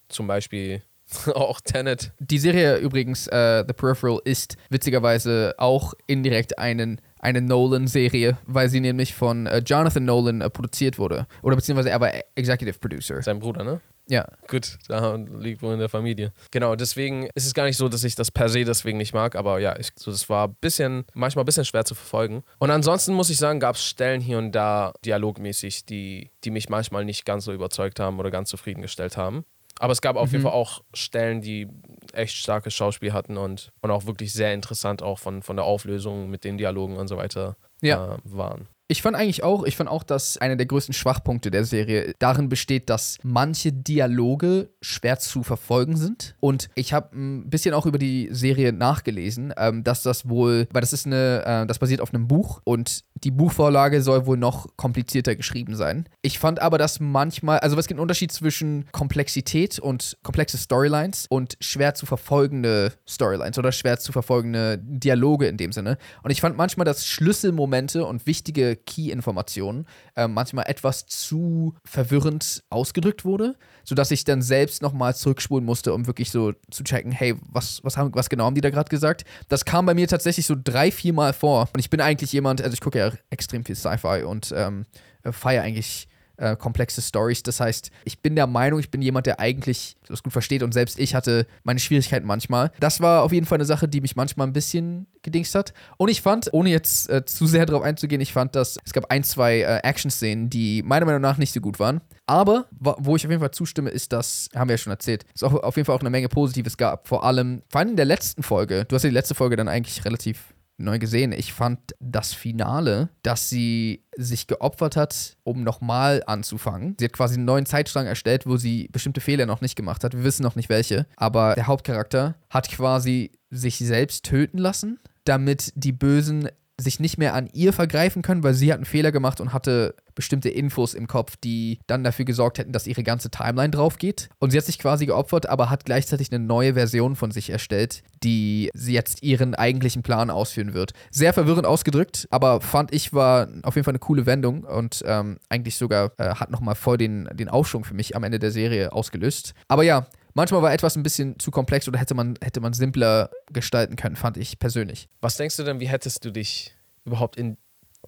zum 0.08 0.28
Beispiel 0.28 0.84
auch 1.36 1.62
Tenet. 1.62 2.12
Die 2.20 2.40
Serie 2.40 2.78
übrigens, 2.78 3.28
äh, 3.28 3.64
The 3.68 3.74
Peripheral, 3.74 4.20
ist 4.26 4.58
witzigerweise 4.70 5.56
auch 5.58 5.94
indirekt 6.08 6.58
einen, 6.60 7.02
eine 7.20 7.42
Nolan-Serie, 7.42 8.38
weil 8.46 8.70
sie 8.70 8.80
nämlich 8.80 9.14
von 9.14 9.48
äh, 9.48 9.60
Jonathan 9.60 10.06
Nolan 10.06 10.42
äh, 10.42 10.50
produziert 10.50 10.98
wurde. 10.98 11.28
Oder 11.42 11.56
beziehungsweise 11.56 11.90
er 11.90 12.02
war 12.02 12.12
Executive 12.36 12.80
Producer. 12.80 13.22
Sein 13.22 13.40
Bruder, 13.40 13.64
ne? 13.64 13.82
Ja. 14.10 14.28
Gut, 14.50 14.78
da 14.90 15.16
liegt 15.16 15.62
wohl 15.62 15.74
in 15.74 15.80
der 15.80 15.90
Familie. 15.90 16.34
Genau, 16.52 16.76
deswegen 16.76 17.30
ist 17.36 17.46
es 17.46 17.54
gar 17.54 17.66
nicht 17.66 17.78
so, 17.78 17.88
dass 17.88 18.04
ich 18.04 18.16
das 18.16 18.32
per 18.32 18.50
se 18.50 18.66
deswegen 18.66 18.98
nicht 18.98 19.14
mag, 19.14 19.36
aber 19.36 19.60
ja, 19.60 19.78
ich, 19.80 19.92
so, 19.96 20.12
das 20.12 20.28
war 20.30 20.50
bisschen, 20.50 21.06
manchmal 21.14 21.44
ein 21.44 21.46
bisschen 21.46 21.66
schwer 21.66 21.86
zu 21.86 21.96
verfolgen. 21.96 22.44
Und 22.60 22.70
ansonsten 22.70 23.14
muss 23.14 23.30
ich 23.30 23.38
sagen, 23.38 23.60
gab 23.60 23.76
es 23.76 23.86
Stellen 23.86 24.20
hier 24.20 24.38
und 24.38 24.52
da 24.52 24.94
dialogmäßig, 25.06 25.86
die, 25.86 26.32
die 26.44 26.52
mich 26.52 26.70
manchmal 26.70 27.06
nicht 27.06 27.26
ganz 27.26 27.46
so 27.46 27.54
überzeugt 27.54 28.00
haben 28.00 28.20
oder 28.20 28.30
ganz 28.30 28.50
zufriedengestellt 28.50 29.16
haben. 29.16 29.46
Aber 29.80 29.92
es 29.92 30.02
gab 30.02 30.16
auf 30.16 30.32
jeden 30.32 30.44
Fall 30.44 30.54
auch 30.54 30.84
Stellen, 30.94 31.42
die 31.42 31.68
echt 32.14 32.36
starkes 32.36 32.74
Schauspiel 32.74 33.12
hatten 33.12 33.38
und, 33.38 33.72
und 33.82 33.92
auch 33.92 34.06
wirklich 34.06 34.32
sehr 34.34 34.54
interessant 34.54 35.02
auch 35.02 35.20
von, 35.20 35.42
von 35.42 35.56
der 35.56 35.66
Auflösung 35.66 36.30
mit 36.30 36.44
den 36.44 36.58
Dialogen 36.58 36.98
und 36.98 37.08
so 37.08 37.18
weiter 37.18 37.58
Ja. 37.82 38.16
äh, 38.16 38.18
waren. 38.24 38.68
Ich 38.90 39.02
fand 39.02 39.16
eigentlich 39.16 39.44
auch, 39.44 39.64
ich 39.64 39.78
fand 39.78 39.90
auch, 39.90 40.04
dass 40.04 40.38
einer 40.38 40.58
der 40.58 40.66
größten 40.66 40.94
Schwachpunkte 40.94 41.50
der 41.52 41.64
Serie 41.64 42.14
darin 42.20 42.50
besteht, 42.50 42.90
dass 42.90 43.18
manche 43.24 43.72
Dialoge 43.72 44.70
schwer 44.82 45.20
zu 45.20 45.42
verfolgen 45.42 45.96
sind. 45.96 46.36
Und 46.42 46.70
ich 46.76 46.92
habe 46.94 47.16
ein 47.16 47.50
bisschen 47.50 47.74
auch 47.74 47.86
über 47.86 47.98
die 47.98 48.28
Serie 48.32 48.74
nachgelesen, 48.74 49.54
ähm, 49.58 49.84
dass 49.84 50.04
das 50.04 50.28
wohl, 50.28 50.68
weil 50.72 50.82
das 50.82 50.92
ist 50.92 51.06
eine, 51.06 51.44
äh, 51.46 51.66
das 51.66 51.80
basiert 51.80 52.02
auf 52.02 52.14
einem 52.14 52.28
Buch 52.28 52.62
und 52.66 53.06
die 53.24 53.32
Buchvorlage 53.32 54.02
soll 54.02 54.26
wohl 54.26 54.38
noch 54.38 54.68
komplizierter 54.76 55.36
geschrieben 55.36 55.76
sein. 55.76 56.10
Ich 56.22 56.40
fand 56.40 56.62
aber, 56.62 56.78
dass 56.78 57.00
manchmal, 57.00 57.60
also 57.60 57.78
es 57.78 57.88
gibt 57.88 57.98
einen 57.98 58.04
Unterschied 58.04 58.34
zwischen 58.34 58.86
Komplexität 58.92 59.80
und 59.80 60.18
komplexe 60.24 60.58
Storylines 60.58 61.28
und 61.30 61.56
schwer 61.62 61.96
zu 61.96 62.06
verfolgende 62.06 62.92
Storylines 63.08 63.58
oder 63.58 63.72
schwer 63.72 63.98
zu 64.00 64.12
verfolgende 64.12 64.78
Dialoge 64.78 65.48
in 65.48 65.56
dem 65.56 65.72
Sinne. 65.72 65.98
Und 66.22 66.32
ich 66.32 66.42
fand 66.42 66.58
manchmal, 66.58 66.86
dass 66.86 67.08
Schlüsselmomente 67.08 68.06
und 68.06 68.26
wichtige 68.26 68.73
Key-Informationen 68.76 69.86
äh, 70.16 70.28
manchmal 70.28 70.66
etwas 70.68 71.06
zu 71.06 71.76
verwirrend 71.84 72.64
ausgedrückt 72.70 73.26
wurde, 73.26 73.56
sodass 73.84 74.12
ich 74.12 74.24
dann 74.24 74.42
selbst 74.42 74.82
nochmal 74.82 75.16
zurückspulen 75.16 75.66
musste, 75.66 75.94
um 75.94 76.08
wirklich 76.08 76.32
so 76.32 76.54
zu 76.72 76.84
checken, 76.84 77.12
hey, 77.12 77.36
was, 77.52 77.84
was, 77.84 77.98
haben, 77.98 78.14
was 78.14 78.30
genau 78.30 78.46
haben 78.46 78.56
die 78.56 78.62
da 78.62 78.70
gerade 78.70 78.90
gesagt? 78.90 79.26
Das 79.50 79.66
kam 79.66 79.86
bei 79.86 79.94
mir 79.94 80.08
tatsächlich 80.08 80.46
so 80.46 80.56
drei, 80.62 80.92
vier 80.92 81.14
Mal 81.14 81.34
vor. 81.34 81.70
Und 81.74 81.80
ich 81.80 81.90
bin 81.90 82.02
eigentlich 82.02 82.32
jemand, 82.34 82.62
also 82.62 82.74
ich 82.74 82.82
gucke 82.82 83.00
ja 83.00 83.12
extrem 83.30 83.66
viel 83.66 83.76
Sci-Fi 83.76 84.24
und 84.24 84.54
ähm, 84.56 84.86
feiere 85.32 85.64
eigentlich 85.64 86.08
äh, 86.38 86.56
komplexe 86.56 87.02
Stories. 87.02 87.44
Das 87.44 87.60
heißt, 87.60 87.92
ich 88.06 88.22
bin 88.22 88.36
der 88.36 88.48
Meinung, 88.48 88.80
ich 88.80 88.90
bin 88.90 89.02
jemand, 89.02 89.26
der 89.26 89.40
eigentlich 89.40 89.98
das 90.08 90.24
gut 90.24 90.34
versteht 90.34 90.64
und 90.64 90.74
selbst 90.74 91.00
ich 91.00 91.16
hatte 91.16 91.46
meine 91.64 91.80
Schwierigkeiten 91.80 92.26
manchmal. 92.26 92.72
Das 92.80 93.02
war 93.02 93.24
auf 93.24 93.32
jeden 93.32 93.46
Fall 93.46 93.58
eine 93.58 93.66
Sache, 93.66 93.88
die 93.88 94.02
mich 94.02 94.16
manchmal 94.16 94.48
ein 94.48 94.54
bisschen 94.54 95.08
gedingst 95.22 95.56
hat. 95.56 95.74
Und 95.98 96.10
ich 96.10 96.22
fand, 96.22 96.50
ohne 96.52 96.70
jetzt 96.70 97.10
äh, 97.10 97.26
zu 97.26 97.48
sehr 97.48 97.66
darauf 97.66 97.84
einzugehen, 97.84 98.22
ich 98.22 98.34
fand, 98.34 98.56
dass 98.56 98.78
es 98.84 98.94
gab 98.94 99.10
ein, 99.12 99.24
zwei 99.24 99.60
äh, 99.60 99.78
Action-Szenen, 99.84 100.50
die 100.50 100.84
meiner 100.84 101.06
Meinung 101.06 101.22
nach 101.22 101.38
nicht 101.38 101.54
so 101.54 101.62
gut 101.62 101.80
waren. 101.80 102.02
Aber 102.26 102.68
wo 102.80 103.16
ich 103.16 103.26
auf 103.26 103.32
jeden 103.32 103.42
Fall 103.42 103.52
zustimme, 103.52 103.90
ist, 103.90 104.14
dass, 104.14 104.50
haben 104.56 104.70
wir 104.70 104.76
ja 104.76 104.78
schon 104.78 104.92
erzählt, 104.92 105.26
es 105.36 105.44
auf 105.44 105.76
jeden 105.76 105.86
Fall 105.86 105.96
auch 105.96 106.02
eine 106.02 106.10
Menge 106.10 106.30
Positives 106.30 106.78
gab. 106.78 107.08
Vor 107.08 107.26
allem, 107.26 107.64
vor 107.70 107.80
allem 107.80 107.92
in 107.92 107.96
der 107.98 108.06
letzten 108.06 108.44
Folge, 108.44 108.86
du 108.86 108.96
hast 108.96 109.04
ja 109.04 109.10
die 109.10 109.14
letzte 109.14 109.36
Folge 109.36 109.56
dann 109.56 109.68
eigentlich 109.68 110.06
relativ 110.06 110.53
neu 110.78 111.00
gesehen. 111.00 111.32
Ich 111.32 111.54
fand 111.54 111.80
das 112.00 112.34
Finale, 112.34 113.10
dass 113.22 113.50
sie 113.50 114.04
sich 114.16 114.48
geopfert 114.48 114.96
hat, 114.96 115.38
um 115.44 115.64
nochmal 115.64 116.24
anzufangen. 116.26 116.96
Sie 117.00 117.06
hat 117.06 117.14
quasi 117.14 117.36
einen 117.36 117.46
neuen 117.46 117.66
Zeitstrang 117.66 118.06
erstellt, 118.06 118.46
wo 118.46 118.58
sie 118.58 118.90
bestimmte 118.92 119.22
Fehler 119.22 119.46
noch 119.46 119.62
nicht 119.62 119.76
gemacht 119.76 120.04
hat. 120.04 120.14
Wir 120.14 120.24
wissen 120.24 120.44
noch 120.44 120.56
nicht 120.56 120.70
welche. 120.70 121.06
Aber 121.16 121.54
der 121.56 121.68
Hauptcharakter 121.68 122.36
hat 122.50 122.70
quasi 122.70 123.32
sich 123.50 123.78
selbst 123.78 124.26
töten 124.26 124.58
lassen, 124.58 125.00
damit 125.26 125.72
die 125.76 125.92
Bösen 125.92 126.50
sich 126.80 127.00
nicht 127.00 127.18
mehr 127.18 127.34
an 127.34 127.50
ihr 127.54 127.72
vergreifen 127.72 128.22
können, 128.22 128.44
weil 128.44 128.56
sie 128.56 128.72
hat 128.72 128.78
einen 128.78 128.86
Fehler 128.86 129.12
gemacht 129.12 129.40
und 129.40 129.54
hatte 129.54 129.96
bestimmte 130.16 130.50
Infos 130.50 130.94
im 130.94 131.08
Kopf, 131.08 131.36
die 131.44 131.80
dann 131.88 132.04
dafür 132.04 132.26
gesorgt 132.26 132.58
hätten, 132.58 132.72
dass 132.72 132.88
ihre 132.88 133.04
ganze 133.04 133.30
Timeline 133.30 133.72
drauf 133.72 133.98
geht. 133.98 134.30
Und 134.40 134.52
sie 134.52 134.58
hat 134.58 134.66
sich 134.66 134.80
quasi 134.80 135.06
geopfert, 135.06 135.48
aber 135.48 135.70
hat 135.70 135.86
gleichzeitig 135.86 136.32
eine 136.32 136.44
neue 136.44 136.74
Version 136.74 137.16
von 137.16 137.32
sich 137.32 137.50
erstellt, 137.50 138.04
die 138.24 138.70
sie 138.74 138.94
jetzt 138.94 139.24
ihren 139.24 139.56
eigentlichen 139.56 140.04
Plan 140.04 140.30
ausführen 140.30 140.74
wird. 140.74 140.94
Sehr 141.12 141.34
verwirrend 141.34 141.66
ausgedrückt, 141.66 142.28
aber 142.30 142.62
fand 142.62 142.94
ich 142.94 143.14
war 143.14 143.48
auf 143.64 143.76
jeden 143.76 143.86
Fall 143.86 143.94
eine 143.94 144.00
coole 144.00 144.26
Wendung 144.26 144.64
und 144.64 145.04
ähm, 145.06 145.38
eigentlich 145.50 145.78
sogar 145.78 146.12
äh, 146.18 146.36
hat 146.36 146.52
nochmal 146.52 146.76
voll 146.76 146.98
den, 146.98 147.30
den 147.34 147.50
Aufschwung 147.50 147.84
für 147.84 147.94
mich 147.94 148.16
am 148.16 148.24
Ende 148.24 148.40
der 148.40 148.52
Serie 148.52 148.92
ausgelöst. 148.94 149.54
Aber 149.68 149.84
ja, 149.84 150.08
manchmal 150.34 150.62
war 150.62 150.74
etwas 150.74 150.96
ein 150.96 151.04
bisschen 151.04 151.40
zu 151.40 151.52
komplex 151.52 151.88
oder 151.88 152.00
hätte 152.00 152.16
man, 152.16 152.36
hätte 152.42 152.62
man 152.62 152.74
simpler 152.74 153.30
gestalten 153.52 153.96
können, 153.96 154.16
fand 154.16 154.38
ich 154.38 154.60
persönlich. 154.60 155.08
Was 155.22 155.38
denkst 155.38 155.58
du 155.58 155.64
denn, 155.64 155.80
wie 155.80 155.88
hättest 155.88 156.26
du 156.26 156.32
dich 156.32 156.76
überhaupt 157.06 157.38
in 157.38 157.58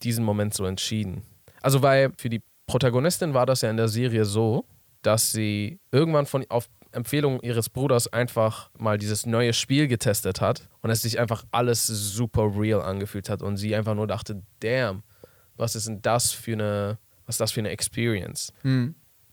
diesem 0.04 0.24
Moment 0.24 0.54
so 0.54 0.66
entschieden? 0.66 1.24
Also, 1.65 1.81
weil 1.81 2.12
für 2.15 2.29
die 2.29 2.44
Protagonistin 2.67 3.33
war 3.33 3.47
das 3.47 3.62
ja 3.62 3.71
in 3.71 3.77
der 3.77 3.88
Serie 3.88 4.23
so, 4.23 4.65
dass 5.01 5.31
sie 5.31 5.79
irgendwann 5.91 6.27
von 6.27 6.45
auf 6.50 6.69
Empfehlung 6.91 7.39
ihres 7.41 7.71
Bruders 7.71 8.06
einfach 8.13 8.69
mal 8.77 9.00
dieses 9.00 9.25
neue 9.25 9.51
Spiel 9.51 9.88
getestet 9.88 10.41
hat 10.41 10.69
und 10.83 10.91
es 10.91 11.01
sich 11.01 11.19
einfach 11.19 11.44
alles 11.50 11.88
super 11.88 12.51
real 12.56 12.83
angefühlt 12.83 13.29
hat 13.29 13.41
und 13.41 13.57
sie 13.57 13.75
einfach 13.75 13.95
nur 13.95 14.06
dachte, 14.06 14.44
damn, 14.59 15.01
was 15.57 15.75
ist 15.75 15.88
denn 15.88 16.03
das 16.03 16.33
für 16.33 16.53
eine, 16.53 17.00
was 17.25 17.38
das 17.38 17.51
für 17.51 17.62
eine 17.62 17.69
Experience? 17.69 18.53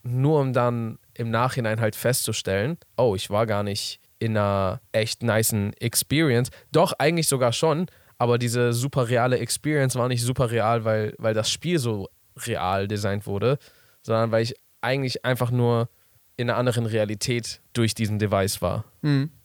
Nur 0.03 0.41
um 0.41 0.55
dann 0.55 0.99
im 1.13 1.31
Nachhinein 1.31 1.81
halt 1.81 1.95
festzustellen, 1.95 2.79
oh, 2.97 3.15
ich 3.15 3.29
war 3.29 3.45
gar 3.45 3.63
nicht 3.63 4.01
in 4.21 4.39
einer 4.39 4.81
echt 4.93 5.23
nicen 5.23 5.75
Experience. 5.75 6.49
Doch, 6.73 6.95
eigentlich 6.99 7.29
sogar 7.29 7.53
schon, 7.53 7.89
aber 8.17 8.39
diese 8.39 8.73
super 8.73 9.11
reale 9.11 9.39
Experience 9.39 9.97
war 9.97 10.09
nicht 10.09 10.23
super 10.23 10.51
real, 10.51 10.87
weil, 10.87 11.15
weil 11.19 11.35
das 11.35 11.51
Spiel 11.51 11.79
so 11.79 12.09
real 12.37 12.89
designt 12.89 13.27
wurde, 13.27 13.59
sondern 14.03 14.31
weil 14.31 14.43
ich 14.43 14.55
eigentlich 14.81 15.25
einfach 15.25 15.51
nur 15.51 15.89
in 16.37 16.51
einer 16.51 16.59
anderen 16.59 16.87
Realität 16.87 17.61
durch 17.73 17.95
diesen 17.95 18.19
Device 18.19 18.63
war. 18.63 18.85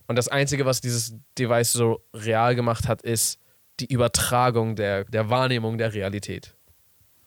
Und 0.07 0.15
das 0.15 0.29
Einzige, 0.29 0.65
was 0.65 0.81
dieses 0.81 1.15
Device 1.37 1.73
so 1.73 2.01
real 2.13 2.55
gemacht 2.55 2.87
hat, 2.87 3.01
ist 3.01 3.39
die 3.79 3.91
Übertragung 3.91 4.75
der, 4.75 5.03
der 5.05 5.29
Wahrnehmung 5.29 5.77
der 5.77 5.93
Realität. 5.93 6.55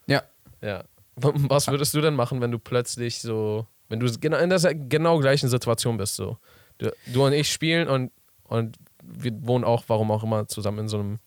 Ja. 0.06 0.22
Ja. 0.62 0.84
Was 1.16 1.68
würdest 1.68 1.94
du 1.94 2.00
denn 2.00 2.14
machen, 2.14 2.40
wenn 2.40 2.50
du 2.50 2.58
plötzlich 2.58 3.20
so, 3.20 3.66
wenn 3.88 4.00
du 4.00 4.10
genau 4.18 4.38
in 4.38 4.50
der 4.50 4.74
genau 4.74 5.18
gleichen 5.18 5.48
Situation 5.48 5.96
bist, 5.96 6.16
so? 6.16 6.38
Du, 6.78 6.90
du 7.06 7.26
und 7.26 7.34
ich 7.34 7.52
spielen 7.52 7.88
und, 7.88 8.10
und 8.44 8.78
wir 9.02 9.32
wohnen 9.46 9.64
auch, 9.64 9.84
warum 9.88 10.10
auch 10.10 10.24
immer, 10.24 10.48
zusammen 10.48 10.80
in 10.80 10.88
so 10.88 10.98
einem 10.98 11.18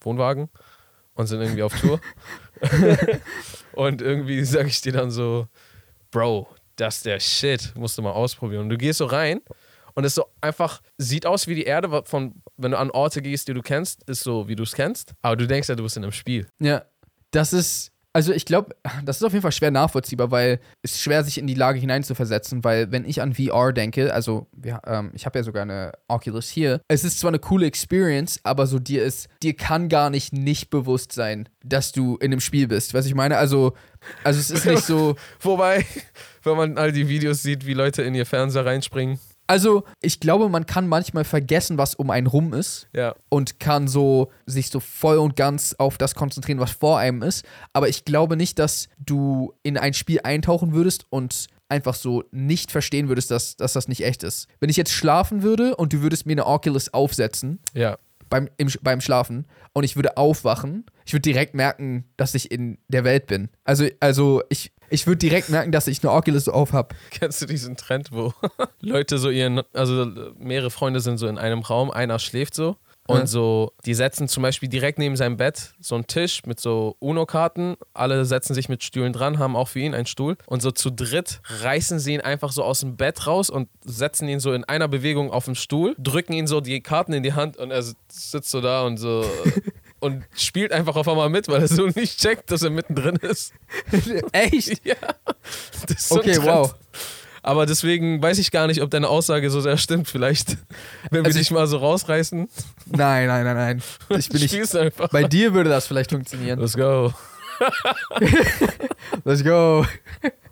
Wohnwagen 0.00 0.50
und 1.18 1.26
sind 1.26 1.40
irgendwie 1.40 1.64
auf 1.64 1.78
Tour. 1.78 2.00
und 3.72 4.00
irgendwie 4.00 4.44
sage 4.44 4.68
ich 4.68 4.80
dir 4.80 4.92
dann 4.92 5.10
so, 5.10 5.48
Bro, 6.12 6.48
das 6.76 6.98
ist 6.98 7.06
der 7.06 7.18
Shit, 7.18 7.72
musst 7.74 7.98
du 7.98 8.02
mal 8.02 8.12
ausprobieren. 8.12 8.62
Und 8.62 8.68
du 8.68 8.78
gehst 8.78 8.98
so 8.98 9.06
rein 9.06 9.40
und 9.94 10.04
es 10.04 10.14
so 10.14 10.26
einfach 10.40 10.80
sieht 10.96 11.26
aus 11.26 11.48
wie 11.48 11.56
die 11.56 11.64
Erde, 11.64 12.04
von, 12.04 12.40
wenn 12.56 12.70
du 12.70 12.78
an 12.78 12.92
Orte 12.92 13.20
gehst, 13.20 13.48
die 13.48 13.54
du 13.54 13.62
kennst, 13.62 14.08
ist 14.08 14.22
so, 14.22 14.46
wie 14.46 14.54
du 14.54 14.62
es 14.62 14.74
kennst. 14.74 15.12
Aber 15.20 15.34
du 15.34 15.48
denkst 15.48 15.68
ja, 15.68 15.74
du 15.74 15.82
bist 15.82 15.96
in 15.96 16.04
einem 16.04 16.12
Spiel. 16.12 16.46
Ja, 16.60 16.84
das 17.32 17.52
ist, 17.52 17.90
also 18.12 18.32
ich 18.32 18.44
glaube, 18.46 18.74
das 19.04 19.16
ist 19.18 19.22
auf 19.22 19.32
jeden 19.32 19.42
Fall 19.42 19.52
schwer 19.52 19.70
nachvollziehbar, 19.70 20.30
weil 20.30 20.60
es 20.82 20.92
ist 20.92 21.02
schwer, 21.02 21.22
sich 21.24 21.38
in 21.38 21.46
die 21.46 21.54
Lage 21.54 21.78
hineinzuversetzen, 21.78 22.64
weil 22.64 22.90
wenn 22.90 23.04
ich 23.04 23.22
an 23.22 23.34
VR 23.34 23.72
denke, 23.72 24.12
also 24.12 24.46
wir, 24.56 24.80
ähm, 24.86 25.10
ich 25.14 25.26
habe 25.26 25.38
ja 25.38 25.42
sogar 25.42 25.62
eine 25.62 25.92
Oculus 26.08 26.48
hier, 26.48 26.80
es 26.88 27.04
ist 27.04 27.20
zwar 27.20 27.28
eine 27.28 27.38
coole 27.38 27.66
Experience, 27.66 28.40
aber 28.42 28.66
so 28.66 28.78
dir 28.78 29.04
ist, 29.04 29.28
dir 29.42 29.54
kann 29.54 29.88
gar 29.88 30.10
nicht 30.10 30.32
nicht 30.32 30.70
bewusst 30.70 31.12
sein, 31.12 31.48
dass 31.62 31.92
du 31.92 32.16
in 32.16 32.32
einem 32.32 32.40
Spiel 32.40 32.66
bist. 32.66 32.94
Was 32.94 33.06
ich 33.06 33.14
meine, 33.14 33.36
also, 33.36 33.74
also 34.24 34.40
es 34.40 34.50
ist 34.50 34.66
nicht 34.66 34.82
so, 34.84 35.16
Wobei, 35.40 35.84
wenn 36.42 36.56
man 36.56 36.78
all 36.78 36.92
die 36.92 37.08
Videos 37.08 37.42
sieht, 37.42 37.66
wie 37.66 37.74
Leute 37.74 38.02
in 38.02 38.14
ihr 38.14 38.26
Fernseher 38.26 38.66
reinspringen 38.66 39.18
Also, 39.48 39.82
ich 40.00 40.20
glaube, 40.20 40.48
man 40.48 40.66
kann 40.66 40.86
manchmal 40.86 41.24
vergessen, 41.24 41.78
was 41.78 41.94
um 41.96 42.10
einen 42.10 42.26
rum 42.28 42.52
ist 42.54 42.86
Ja. 42.94 43.14
und 43.30 43.58
kann 43.58 43.88
so 43.88 44.30
sich 44.46 44.68
so 44.70 44.78
voll 44.78 45.16
und 45.18 45.34
ganz 45.36 45.74
auf 45.78 45.98
das 45.98 46.14
konzentrieren, 46.14 46.60
was 46.60 46.70
vor 46.70 46.98
einem 46.98 47.22
ist. 47.22 47.44
Aber 47.72 47.88
ich 47.88 48.04
glaube 48.04 48.36
nicht, 48.36 48.58
dass 48.58 48.88
du 48.98 49.54
in 49.62 49.76
ein 49.78 49.94
Spiel 49.94 50.20
eintauchen 50.22 50.72
würdest 50.74 51.06
und 51.10 51.46
einfach 51.70 51.94
so 51.94 52.24
nicht 52.30 52.70
verstehen 52.70 53.08
würdest, 53.08 53.30
dass, 53.30 53.56
dass 53.56 53.72
das 53.72 53.88
nicht 53.88 54.04
echt 54.04 54.22
ist. 54.22 54.48
Wenn 54.60 54.70
ich 54.70 54.76
jetzt 54.76 54.92
schlafen 54.92 55.42
würde 55.42 55.76
und 55.76 55.92
du 55.92 56.02
würdest 56.02 56.24
mir 56.26 56.32
eine 56.32 56.46
Oculus 56.46 56.92
aufsetzen 56.94 57.58
Ja. 57.74 57.98
beim, 58.30 58.48
im, 58.58 58.68
beim 58.82 59.00
Schlafen 59.00 59.46
und 59.72 59.84
ich 59.84 59.96
würde 59.96 60.16
aufwachen, 60.18 60.84
ich 61.06 61.12
würde 61.14 61.22
direkt 61.22 61.54
merken, 61.54 62.04
dass 62.18 62.34
ich 62.34 62.50
in 62.50 62.78
der 62.88 63.04
Welt 63.04 63.26
bin. 63.26 63.48
Also, 63.64 63.86
also 64.00 64.42
ich, 64.50 64.72
ich 64.90 65.06
würde 65.06 65.18
direkt 65.18 65.48
merken, 65.48 65.72
dass 65.72 65.86
ich 65.86 66.02
eine 66.02 66.12
Oculus 66.12 66.48
auf 66.48 66.72
habe. 66.72 66.94
Kennst 67.10 67.42
du 67.42 67.46
diesen 67.46 67.76
Trend, 67.76 68.12
wo 68.12 68.32
Leute 68.80 69.18
so 69.18 69.30
ihren, 69.30 69.62
also 69.72 70.06
mehrere 70.38 70.70
Freunde 70.70 71.00
sind 71.00 71.18
so 71.18 71.26
in 71.26 71.38
einem 71.38 71.60
Raum, 71.60 71.90
einer 71.90 72.18
schläft 72.18 72.54
so 72.54 72.76
und 73.08 73.26
so, 73.26 73.72
die 73.86 73.94
setzen 73.94 74.28
zum 74.28 74.42
Beispiel 74.42 74.68
direkt 74.68 74.98
neben 74.98 75.16
seinem 75.16 75.38
Bett 75.38 75.72
so 75.80 75.94
einen 75.94 76.06
Tisch 76.06 76.42
mit 76.44 76.60
so 76.60 76.96
UNO-Karten, 77.00 77.76
alle 77.94 78.26
setzen 78.26 78.52
sich 78.52 78.68
mit 78.68 78.84
Stühlen 78.84 79.14
dran, 79.14 79.38
haben 79.38 79.56
auch 79.56 79.68
für 79.68 79.80
ihn 79.80 79.94
einen 79.94 80.04
Stuhl 80.04 80.36
und 80.46 80.60
so 80.60 80.70
zu 80.70 80.90
dritt 80.90 81.40
reißen 81.44 81.98
sie 81.98 82.14
ihn 82.14 82.20
einfach 82.20 82.52
so 82.52 82.62
aus 82.62 82.80
dem 82.80 82.96
Bett 82.96 83.26
raus 83.26 83.48
und 83.48 83.70
setzen 83.82 84.28
ihn 84.28 84.40
so 84.40 84.52
in 84.52 84.64
einer 84.64 84.88
Bewegung 84.88 85.30
auf 85.30 85.46
den 85.46 85.54
Stuhl, 85.54 85.96
drücken 85.98 86.34
ihn 86.34 86.46
so 86.46 86.60
die 86.60 86.82
Karten 86.82 87.14
in 87.14 87.22
die 87.22 87.32
Hand 87.32 87.56
und 87.56 87.70
er 87.70 87.82
sitzt 87.82 88.50
so 88.50 88.60
da 88.60 88.82
und 88.82 88.98
so 88.98 89.24
und 90.00 90.24
spielt 90.36 90.72
einfach 90.72 90.96
auf 90.96 91.08
einmal 91.08 91.28
mit, 91.28 91.48
weil 91.48 91.62
er 91.62 91.68
so 91.68 91.86
nicht 91.86 92.20
checkt, 92.20 92.50
dass 92.50 92.62
er 92.62 92.70
mittendrin 92.70 93.16
ist. 93.16 93.52
Echt? 94.32 94.84
Ja. 94.84 94.94
So 95.96 96.16
Okay, 96.18 96.38
wow. 96.42 96.74
Aber 97.42 97.66
deswegen 97.66 98.20
weiß 98.20 98.38
ich 98.38 98.50
gar 98.50 98.66
nicht, 98.66 98.82
ob 98.82 98.90
deine 98.90 99.08
Aussage 99.08 99.50
so 99.50 99.60
sehr 99.60 99.78
stimmt. 99.78 100.08
Vielleicht, 100.08 100.56
wenn 101.10 101.22
wir 101.22 101.26
Also 101.26 101.38
dich 101.38 101.50
mal 101.50 101.66
so 101.66 101.78
rausreißen, 101.78 102.48
Nein, 102.86 103.26
nein, 103.26 103.44
nein, 103.44 103.56
nein. 103.56 103.82
Ich 104.18 104.28
bin 104.28 104.40
nicht. 104.42 104.76
einfach. 104.76 105.08
Bei 105.10 105.24
dir 105.24 105.54
würde 105.54 105.70
das 105.70 105.86
vielleicht 105.86 106.10
funktionieren. 106.10 106.58
Let's 106.58 106.76
go. 106.76 107.12
Let's 109.24 109.44
go. 109.44 109.84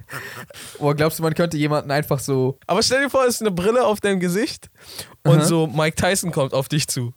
Boah, 0.79 0.95
glaubst 0.95 1.19
du, 1.19 1.23
man 1.23 1.35
könnte 1.35 1.57
jemanden 1.57 1.91
einfach 1.91 2.19
so. 2.19 2.59
Aber 2.67 2.83
stell 2.83 3.03
dir 3.03 3.11
vor, 3.11 3.25
es 3.25 3.37
ist 3.37 3.41
eine 3.41 3.51
Brille 3.51 3.85
auf 3.85 4.01
deinem 4.01 4.21
Gesicht 4.21 4.71
und 5.25 5.39
Aha. 5.39 5.45
so 5.45 5.67
Mike 5.67 5.97
Tyson 5.97 6.33
kommt 6.33 6.55
auf 6.55 6.69
dich 6.69 6.89
zu. 6.89 7.13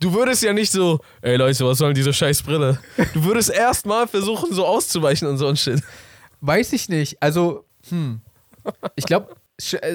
Du 0.00 0.12
würdest 0.12 0.42
ja 0.42 0.52
nicht 0.52 0.70
so, 0.70 1.00
ey 1.22 1.36
Leute, 1.36 1.64
was 1.64 1.78
soll 1.78 1.88
denn 1.88 1.94
diese 1.94 2.12
scheiß 2.12 2.42
Brille? 2.42 2.78
Du 3.14 3.24
würdest 3.24 3.50
erstmal 3.50 4.08
versuchen, 4.08 4.52
so 4.52 4.66
auszuweichen 4.66 5.28
und 5.28 5.38
so 5.38 5.46
ein 5.46 5.56
Shit. 5.56 5.82
Weiß 6.40 6.72
ich 6.72 6.88
nicht. 6.88 7.22
Also, 7.22 7.64
hm. 7.88 8.20
Ich 8.96 9.06
glaube, 9.06 9.34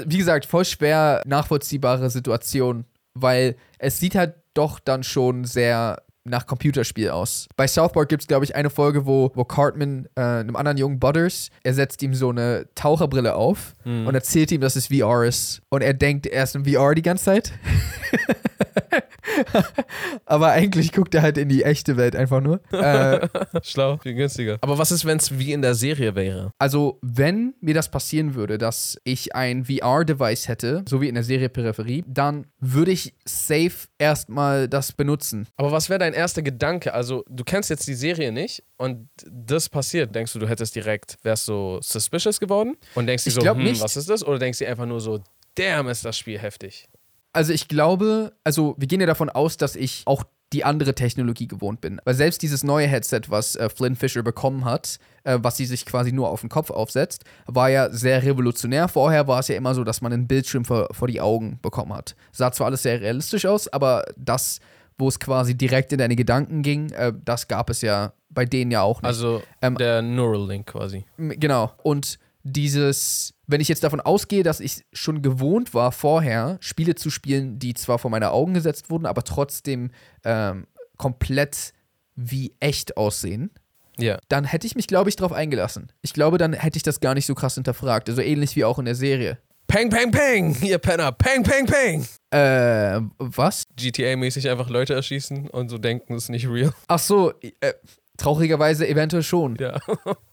wie 0.05 0.17
gesagt, 0.17 0.45
voll 0.45 0.65
schwer 0.65 1.21
nachvollziehbare 1.25 2.09
Situation, 2.09 2.85
weil 3.13 3.55
es 3.77 3.99
sieht 3.99 4.15
halt 4.15 4.35
doch 4.53 4.79
dann 4.79 5.03
schon 5.03 5.45
sehr 5.45 6.01
nach 6.25 6.47
Computerspiel 6.47 7.09
aus. 7.09 7.47
Bei 7.55 7.67
South 7.67 7.91
Park 7.91 8.09
gibt 8.09 8.23
es, 8.23 8.27
glaube 8.27 8.45
ich, 8.45 8.55
eine 8.55 8.69
Folge, 8.69 9.05
wo, 9.05 9.31
wo 9.35 9.43
Cartman 9.43 10.07
äh, 10.15 10.21
einem 10.21 10.55
anderen 10.55 10.77
Jungen 10.77 10.99
Butters, 10.99 11.49
er 11.63 11.73
setzt 11.73 12.01
ihm 12.01 12.13
so 12.13 12.29
eine 12.29 12.67
Taucherbrille 12.75 13.35
auf 13.35 13.75
und 13.85 14.15
erzählt 14.15 14.51
ihm, 14.51 14.61
dass 14.61 14.75
es 14.75 14.87
VR 14.87 15.25
ist. 15.25 15.61
Und 15.69 15.81
er 15.81 15.93
denkt, 15.93 16.25
er 16.25 16.43
ist 16.43 16.55
in 16.55 16.65
VR 16.65 16.95
die 16.95 17.01
ganze 17.01 17.25
Zeit. 17.25 17.53
Aber 20.25 20.51
eigentlich 20.51 20.91
guckt 20.91 21.15
er 21.15 21.21
halt 21.21 21.37
in 21.37 21.49
die 21.49 21.63
echte 21.63 21.97
Welt 21.97 22.15
einfach 22.15 22.41
nur. 22.41 22.61
Äh, 22.71 23.27
Schlau, 23.63 23.97
viel 23.97 24.13
günstiger. 24.13 24.57
Aber 24.61 24.77
was 24.77 24.91
ist, 24.91 25.05
wenn 25.05 25.17
es 25.17 25.37
wie 25.37 25.53
in 25.53 25.61
der 25.61 25.75
Serie 25.75 26.15
wäre? 26.15 26.51
Also, 26.59 26.99
wenn 27.01 27.53
mir 27.61 27.73
das 27.73 27.89
passieren 27.89 28.35
würde, 28.35 28.57
dass 28.57 28.97
ich 29.03 29.35
ein 29.35 29.65
VR-Device 29.65 30.47
hätte, 30.47 30.83
so 30.87 31.01
wie 31.01 31.07
in 31.07 31.15
der 31.15 31.23
Serie 31.23 31.49
Peripherie, 31.49 32.03
dann 32.07 32.47
würde 32.59 32.91
ich 32.91 33.13
safe 33.25 33.87
erstmal 33.97 34.67
das 34.67 34.91
benutzen. 34.91 35.47
Aber 35.55 35.71
was 35.71 35.89
wäre 35.89 35.99
dein 35.99 36.13
erster 36.13 36.41
Gedanke? 36.41 36.93
Also, 36.93 37.23
du 37.29 37.43
kennst 37.43 37.69
jetzt 37.69 37.87
die 37.87 37.95
Serie 37.95 38.31
nicht 38.31 38.63
und 38.77 39.09
das 39.25 39.69
passiert. 39.69 40.13
Denkst 40.13 40.33
du, 40.33 40.39
du 40.39 40.47
hättest 40.47 40.75
direkt, 40.75 41.17
wärst 41.23 41.45
so 41.45 41.79
suspicious 41.81 42.39
geworden? 42.39 42.75
Und 42.95 43.07
denkst 43.07 43.23
du 43.23 43.31
so, 43.31 43.41
hm, 43.41 43.63
nicht. 43.63 43.81
was 43.81 43.97
ist 43.97 44.09
das? 44.09 44.25
Oder 44.25 44.39
denkst 44.39 44.59
du 44.59 44.67
einfach 44.67 44.85
nur 44.85 44.99
so, 44.99 45.21
damn, 45.55 45.87
ist 45.87 46.05
das 46.05 46.17
Spiel 46.17 46.39
heftig? 46.39 46.87
Also, 47.33 47.51
ich 47.51 47.67
glaube, 47.67 48.33
also 48.43 48.75
wir 48.77 48.87
gehen 48.87 49.01
ja 49.01 49.07
davon 49.07 49.29
aus, 49.29 49.57
dass 49.57 49.75
ich 49.75 50.03
auch 50.05 50.23
die 50.53 50.63
andere 50.63 50.93
Technologie 50.93 51.47
gewohnt 51.47 51.81
bin. 51.81 51.99
Weil 52.05 52.13
selbst 52.13 52.41
dieses 52.41 52.63
neue 52.63 52.87
Headset, 52.87 53.21
was 53.27 53.55
äh, 53.55 53.69
Flynn 53.69 53.95
Fisher 53.95 54.21
bekommen 54.21 54.65
hat, 54.65 54.99
äh, 55.23 55.39
was 55.41 55.57
sie 55.57 55.65
sich 55.65 55.85
quasi 55.85 56.11
nur 56.11 56.29
auf 56.29 56.41
den 56.41 56.49
Kopf 56.49 56.69
aufsetzt, 56.69 57.23
war 57.47 57.69
ja 57.69 57.89
sehr 57.89 58.23
revolutionär. 58.23 58.87
Vorher 58.87 59.27
war 59.27 59.39
es 59.39 59.47
ja 59.47 59.55
immer 59.55 59.73
so, 59.73 59.83
dass 59.83 60.01
man 60.01 60.13
einen 60.13 60.27
Bildschirm 60.27 60.63
vor, 60.63 60.87
vor 60.91 61.07
die 61.07 61.19
Augen 61.19 61.59
bekommen 61.61 61.93
hat. 61.93 62.15
Sah 62.31 62.51
zwar 62.51 62.67
alles 62.67 62.83
sehr 62.83 63.01
realistisch 63.01 63.45
aus, 63.45 63.67
aber 63.67 64.05
das, 64.15 64.59
wo 64.97 65.07
es 65.07 65.19
quasi 65.19 65.55
direkt 65.55 65.91
in 65.91 65.97
deine 65.97 66.15
Gedanken 66.15 66.61
ging, 66.61 66.91
äh, 66.91 67.11
das 67.25 67.47
gab 67.47 67.69
es 67.69 67.81
ja 67.81 68.13
bei 68.29 68.45
denen 68.45 68.71
ja 68.71 68.81
auch 68.83 69.01
nicht. 69.01 69.07
Also, 69.07 69.41
Ähm, 69.61 69.75
der 69.77 70.01
Neuralink 70.01 70.67
quasi. 70.67 71.05
Genau. 71.17 71.71
Und 71.83 72.19
dieses, 72.43 73.33
wenn 73.53 73.61
ich 73.61 73.67
jetzt 73.69 73.83
davon 73.83 74.01
ausgehe, 74.01 74.43
dass 74.43 74.59
ich 74.59 74.81
schon 74.91 75.21
gewohnt 75.21 75.73
war, 75.73 75.91
vorher 75.91 76.57
Spiele 76.59 76.95
zu 76.95 77.09
spielen, 77.09 77.59
die 77.59 77.73
zwar 77.75 77.99
vor 77.99 78.11
meine 78.11 78.31
Augen 78.31 78.53
gesetzt 78.55 78.89
wurden, 78.89 79.05
aber 79.05 79.23
trotzdem 79.23 79.91
ähm, 80.25 80.65
komplett 80.97 81.71
wie 82.15 82.53
echt 82.59 82.97
aussehen, 82.97 83.51
Ja. 83.97 84.17
dann 84.27 84.43
hätte 84.43 84.67
ich 84.67 84.75
mich, 84.75 84.87
glaube 84.87 85.09
ich, 85.09 85.15
darauf 85.15 85.31
eingelassen. 85.33 85.91
Ich 86.01 86.13
glaube, 86.13 86.37
dann 86.37 86.53
hätte 86.53 86.77
ich 86.77 86.83
das 86.83 86.99
gar 86.99 87.13
nicht 87.13 87.25
so 87.25 87.35
krass 87.35 87.55
hinterfragt. 87.55 88.09
Also 88.09 88.21
ähnlich 88.21 88.55
wie 88.55 88.65
auch 88.65 88.79
in 88.79 88.85
der 88.85 88.95
Serie. 88.95 89.37
Peng, 89.67 89.89
peng, 89.89 90.11
peng, 90.11 90.55
ihr 90.61 90.77
Penner. 90.77 91.11
Peng, 91.11 91.41
peng, 91.43 91.65
peng. 91.65 92.05
Äh, 92.31 92.99
was? 93.17 93.63
GTA-mäßig 93.77 94.49
einfach 94.51 94.69
Leute 94.69 94.93
erschießen 94.93 95.49
und 95.49 95.69
so 95.69 95.77
denken, 95.77 96.15
es 96.15 96.23
ist 96.23 96.29
nicht 96.29 96.47
real. 96.47 96.73
Ach 96.87 96.99
so, 96.99 97.33
äh, 97.61 97.73
traurigerweise 98.17 98.87
eventuell 98.87 99.23
schon. 99.23 99.55
Ja. 99.59 99.79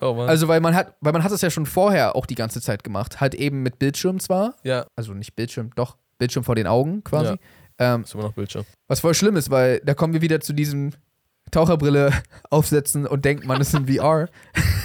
oh 0.00 0.14
Mann. 0.14 0.28
Also, 0.28 0.48
weil 0.48 0.60
man 0.60 0.74
hat, 0.74 0.94
weil 1.00 1.12
man 1.12 1.22
hat 1.24 1.32
es 1.32 1.40
ja 1.40 1.50
schon 1.50 1.66
vorher 1.66 2.16
auch 2.16 2.26
die 2.26 2.34
ganze 2.34 2.60
Zeit 2.60 2.84
gemacht. 2.84 3.20
Halt 3.20 3.34
eben 3.34 3.62
mit 3.62 3.78
Bildschirm 3.78 4.20
zwar, 4.20 4.54
ja, 4.64 4.86
also 4.96 5.12
nicht 5.14 5.34
Bildschirm, 5.36 5.70
doch, 5.76 5.96
Bildschirm 6.18 6.44
vor 6.44 6.54
den 6.54 6.66
Augen 6.66 7.04
quasi. 7.04 7.34
Ja. 7.80 7.94
Ähm, 7.94 8.02
ist 8.02 8.14
immer 8.14 8.24
noch 8.24 8.32
Bildschirm. 8.32 8.64
was 8.88 9.00
voll 9.00 9.14
schlimm 9.14 9.36
ist, 9.36 9.50
weil 9.50 9.80
da 9.84 9.94
kommen 9.94 10.12
wir 10.12 10.20
wieder 10.20 10.40
zu 10.40 10.52
diesem 10.52 10.90
Taucherbrille 11.52 12.12
aufsetzen 12.50 13.06
und 13.06 13.24
denkt, 13.24 13.46
man 13.46 13.60
ist 13.60 13.72
in 13.74 13.86
VR. 13.86 14.28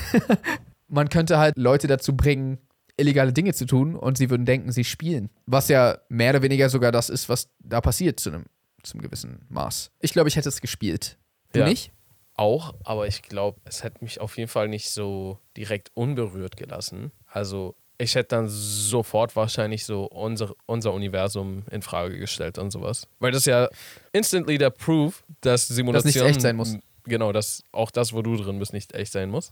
man 0.87 1.09
könnte 1.09 1.37
halt 1.37 1.57
Leute 1.57 1.87
dazu 1.87 2.15
bringen, 2.15 2.59
illegale 2.97 3.33
Dinge 3.33 3.53
zu 3.53 3.65
tun 3.65 3.95
und 3.95 4.17
sie 4.17 4.29
würden 4.29 4.45
denken, 4.45 4.71
sie 4.71 4.83
spielen. 4.83 5.29
Was 5.45 5.67
ja 5.67 5.97
mehr 6.09 6.29
oder 6.31 6.41
weniger 6.43 6.69
sogar 6.69 6.91
das 6.91 7.09
ist, 7.09 7.29
was 7.29 7.49
da 7.59 7.81
passiert 7.81 8.19
zu 8.19 8.29
einem, 8.29 8.45
zu 8.83 8.93
einem 8.93 9.01
gewissen 9.01 9.45
Maß. 9.49 9.89
Ich 9.99 10.13
glaube, 10.13 10.29
ich 10.29 10.35
hätte 10.35 10.49
es 10.49 10.61
gespielt. 10.61 11.17
Du 11.53 11.59
Ja. 11.61 11.65
nicht? 11.67 11.91
Auch, 12.35 12.73
aber 12.83 13.07
ich 13.07 13.21
glaube, 13.21 13.59
es 13.65 13.83
hätte 13.83 14.03
mich 14.03 14.19
auf 14.19 14.37
jeden 14.37 14.49
Fall 14.49 14.67
nicht 14.67 14.89
so 14.89 15.37
direkt 15.55 15.91
unberührt 15.93 16.57
gelassen. 16.57 17.11
Also, 17.27 17.75
ich 17.99 18.15
hätte 18.15 18.29
dann 18.29 18.47
sofort 18.49 19.35
wahrscheinlich 19.35 19.85
so 19.85 20.05
unser, 20.05 20.53
unser 20.65 20.93
Universum 20.93 21.63
in 21.69 21.81
Frage 21.81 22.17
gestellt 22.17 22.57
und 22.57 22.71
sowas. 22.71 23.07
Weil 23.19 23.31
das 23.31 23.45
ja 23.45 23.69
instantly 24.11 24.57
der 24.57 24.71
Proof, 24.71 25.23
dass 25.41 25.67
Simulation. 25.67 26.07
nichts 26.07 26.21
echt 26.21 26.41
sein 26.41 26.55
muss. 26.55 26.77
Genau, 27.05 27.31
dass 27.31 27.63
auch 27.71 27.91
das, 27.91 28.13
wo 28.13 28.21
du 28.21 28.35
drin 28.37 28.59
bist, 28.59 28.73
nicht 28.73 28.93
echt 28.93 29.11
sein 29.11 29.29
muss. 29.29 29.51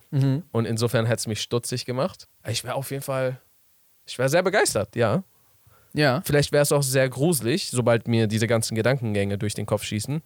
Und 0.51 0.65
insofern 0.65 1.05
hätte 1.05 1.19
es 1.19 1.27
mich 1.27 1.41
stutzig 1.41 1.85
gemacht. 1.85 2.27
Ich 2.47 2.63
wäre 2.63 2.75
auf 2.75 2.91
jeden 2.91 3.03
Fall. 3.03 3.41
Ich 4.07 4.17
wäre 4.17 4.29
sehr 4.29 4.41
begeistert, 4.41 4.95
ja. 4.95 5.23
Ja. 5.93 6.21
Vielleicht 6.25 6.51
wäre 6.51 6.63
es 6.63 6.71
auch 6.71 6.83
sehr 6.83 7.09
gruselig, 7.09 7.69
sobald 7.69 8.07
mir 8.07 8.27
diese 8.27 8.47
ganzen 8.47 8.75
Gedankengänge 8.75 9.37
durch 9.37 9.53
den 9.53 9.65
Kopf 9.65 9.83
schießen. 9.83 10.21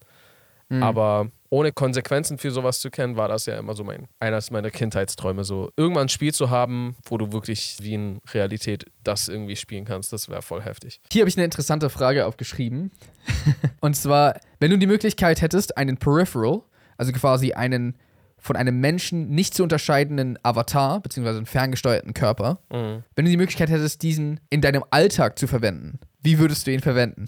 Mhm. 0.70 0.84
Aber 0.84 1.32
ohne 1.50 1.72
Konsequenzen 1.72 2.38
für 2.38 2.52
sowas 2.52 2.80
zu 2.80 2.90
kennen, 2.90 3.18
war 3.18 3.28
das 3.28 3.46
ja 3.46 3.58
immer 3.58 3.74
so 3.75 3.84
mein, 3.84 4.08
eines 4.20 4.52
meiner 4.52 4.72
Kindheitsträume. 4.72 5.44
So 5.44 5.72
irgendwann 5.78 6.06
ein 6.06 6.10
Spiel 6.10 6.34
zu 6.34 6.50
haben, 6.50 6.96
wo 7.06 7.18
du 7.18 7.32
wirklich 7.32 7.78
wie 7.82 7.94
in 7.94 8.20
Realität 8.34 8.86
das 9.04 9.28
irgendwie 9.28 9.56
spielen 9.56 9.86
kannst, 9.86 10.12
das 10.12 10.28
wäre 10.30 10.42
voll 10.42 10.62
heftig. 10.62 11.00
Hier 11.12 11.22
habe 11.22 11.30
ich 11.30 11.38
eine 11.38 11.46
interessante 11.46 11.90
Frage 11.90 12.25
aufgeschrieben. 12.25 12.92
Und 13.82 13.96
zwar, 13.96 14.40
wenn 14.60 14.72
du 14.72 14.78
die 14.78 14.88
Möglichkeit 14.88 15.42
hättest, 15.42 15.78
einen 15.78 15.98
Peripheral, 15.98 16.62
also 16.98 17.12
quasi 17.12 17.54
einen 17.54 17.96
von 18.38 18.56
einem 18.56 18.80
Menschen 18.80 19.30
nicht 19.30 19.56
zu 19.56 19.64
unterscheidenden 19.64 20.38
Avatar, 20.44 21.00
beziehungsweise 21.02 21.38
einen 21.38 21.48
ferngesteuerten 21.48 22.14
Körper, 22.14 22.60
Mhm. 22.72 23.04
wenn 23.16 23.25
du 23.25 23.32
die 23.32 23.38
Möglichkeit 23.38 23.70
hättest, 23.70 24.04
diesen 24.04 24.40
in 24.52 24.62
deinem 24.62 24.84
Alltag 24.92 25.40
zu 25.40 25.48
verwenden, 25.48 26.00
wie 26.22 26.38
würdest 26.38 26.68
du 26.68 26.72
ihn 26.72 26.80
verwenden? 26.82 27.28